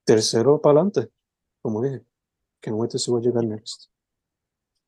tercero, 0.04 0.60
para 0.60 0.80
adelante, 0.80 1.10
como 1.62 1.82
dije. 1.82 2.02
Can't 2.60 2.76
wait 2.76 2.90
to 2.90 2.98
see 2.98 3.10
what 3.10 3.22
you 3.22 3.32
got 3.32 3.44
next. 3.44 3.90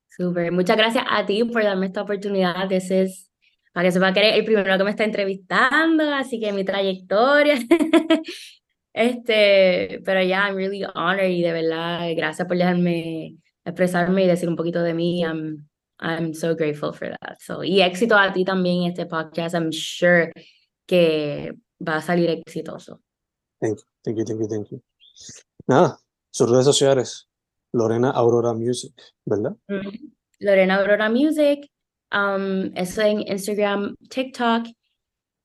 Super. 0.09 0.50
Muchas 0.50 0.76
gracias 0.76 1.05
a 1.09 1.26
ti 1.26 1.44
por 1.44 1.62
darme 1.62 1.87
esta 1.87 2.02
oportunidad. 2.02 2.72
Ese 2.72 3.02
es, 3.02 3.31
para 3.72 3.87
que 3.88 3.92
sepa 3.92 4.12
que 4.14 4.20
eres 4.20 4.38
el 4.38 4.44
primero 4.46 4.79
que 4.79 4.85
me 4.85 4.90
está 4.90 5.05
entrevistando, 5.05 6.05
así 6.14 6.40
que 6.40 6.52
mi 6.52 6.64
trayectoria. 6.64 7.57
este, 8.94 10.01
pero 10.05 10.22
ya, 10.22 10.47
I'm 10.47 10.57
really 10.57 10.84
honored 10.84 11.28
y 11.28 11.43
de 11.43 11.53
verdad, 11.53 12.09
gracias 12.16 12.49
por 12.49 12.57
dejarme 12.57 13.36
expresarme 13.64 14.24
y 14.24 14.26
decir 14.26 14.49
un 14.49 14.57
poquito 14.57 14.82
de 14.82 14.95
mí. 14.95 15.22
I'm, 15.22 15.68
I'm 15.99 16.32
so 16.32 16.55
grateful 16.55 16.95
for 16.95 17.11
that. 17.11 17.36
So, 17.40 17.62
y 17.62 17.82
éxito 17.82 18.16
a 18.16 18.32
ti 18.32 18.45
también 18.45 18.84
este 18.84 19.05
podcast. 19.05 19.55
I'm 19.55 19.70
sure 19.70 20.32
que 20.86 21.53
va 21.86 21.97
a 21.97 22.03
salir 22.03 22.30
exitoso. 22.30 23.03
Thank 23.61 23.78
you, 23.78 23.84
thank 24.03 24.18
you, 24.18 24.24
thank 24.24 24.40
you, 24.40 24.49
thank 24.49 24.70
you. 24.70 24.95
Nada, 25.66 25.98
sus 26.30 26.50
redes 26.50 26.64
sociales, 26.64 27.28
Lorena 27.72 28.10
Aurora 28.10 28.52
Music, 28.54 28.92
¿verdad? 29.24 29.56
Mm-hmm. 29.68 30.12
Lorena 30.40 30.76
Aurora 30.76 31.08
Music, 31.08 31.70
um, 32.12 32.72
es 32.74 32.98
en 32.98 33.20
Instagram, 33.26 33.96
TikTok, 34.08 34.66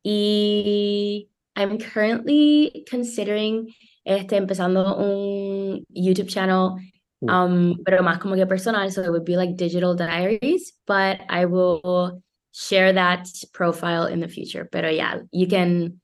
y 0.03 1.29
I'm 1.55 1.77
currently 1.77 2.85
considering 2.89 3.73
este, 4.03 4.37
empezando 4.37 4.97
un 4.97 5.85
YouTube 5.89 6.27
channel 6.27 6.75
Mm. 7.21 7.29
um, 7.29 7.83
pero 7.85 8.01
más 8.01 8.17
como 8.19 8.35
que 8.35 8.47
personal, 8.47 8.91
so 8.91 9.01
it 9.01 9.09
would 9.09 9.25
be 9.25 9.37
like 9.37 9.55
digital 9.55 9.95
diaries, 9.95 10.73
but 10.87 11.19
I 11.29 11.45
will 11.45 12.23
share 12.51 12.93
that 12.93 13.27
profile 13.53 14.07
in 14.07 14.19
the 14.19 14.27
future. 14.27 14.67
Pero 14.71 14.89
yeah, 14.89 15.19
you 15.31 15.47
can 15.47 16.00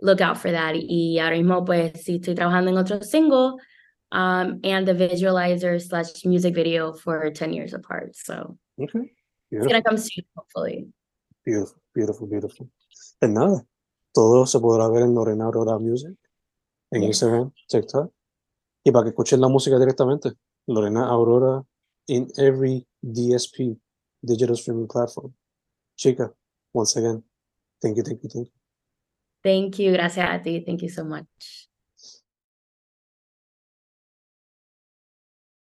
look 0.00 0.20
out 0.20 0.36
for 0.38 0.50
that. 0.50 0.74
Y 0.76 1.18
ahora 1.18 1.36
mismo, 1.36 1.64
pues, 1.64 2.02
si 2.04 2.16
estoy 2.16 2.34
trabajando 2.34 2.70
en 2.70 2.78
otro 2.78 3.02
single, 3.02 3.56
um, 4.12 4.60
and 4.64 4.86
the 4.86 4.94
visualizer 4.94 5.78
slash 5.80 6.24
music 6.24 6.54
video 6.54 6.94
for 6.94 7.30
10 7.30 7.52
years 7.52 7.74
apart. 7.74 8.14
So 8.14 8.58
Okay. 8.80 9.12
it's 9.50 9.66
gonna 9.66 9.82
come 9.82 9.98
soon, 9.98 10.24
hopefully. 10.34 10.92
Beautiful, 11.44 11.80
beautiful, 11.94 12.26
beautiful. 12.28 12.70
Pues 13.18 13.30
nada, 13.32 13.66
todo 14.12 14.46
se 14.46 14.58
podrá 14.60 14.88
ver 14.88 15.02
en 15.02 15.14
Lorena 15.14 15.44
Aurora 15.46 15.78
Music, 15.78 16.16
en 16.92 17.02
Yes. 17.02 17.08
Instagram, 17.22 17.52
TikTok. 17.68 18.12
Y 18.84 18.90
para 18.92 19.04
que 19.04 19.08
escuchen 19.10 19.40
la 19.40 19.48
música 19.48 19.78
directamente, 19.78 20.32
Lorena 20.66 21.06
Aurora 21.08 21.64
in 22.06 22.28
every 22.38 22.86
DSP, 23.02 23.76
digital 24.22 24.56
streaming 24.56 24.86
platform. 24.88 25.34
Chica, 25.96 26.32
once 26.72 26.96
again, 26.96 27.22
thank 27.82 27.96
you, 27.96 28.02
thank 28.04 28.22
you, 28.22 28.28
thank 28.30 28.46
you. 28.46 28.57
Thank 29.42 29.78
you. 29.78 29.92
Gracias 29.92 30.28
a 30.30 30.38
ti. 30.42 30.62
Thank 30.64 30.82
you 30.82 30.88
so 30.90 31.04
much. 31.04 31.67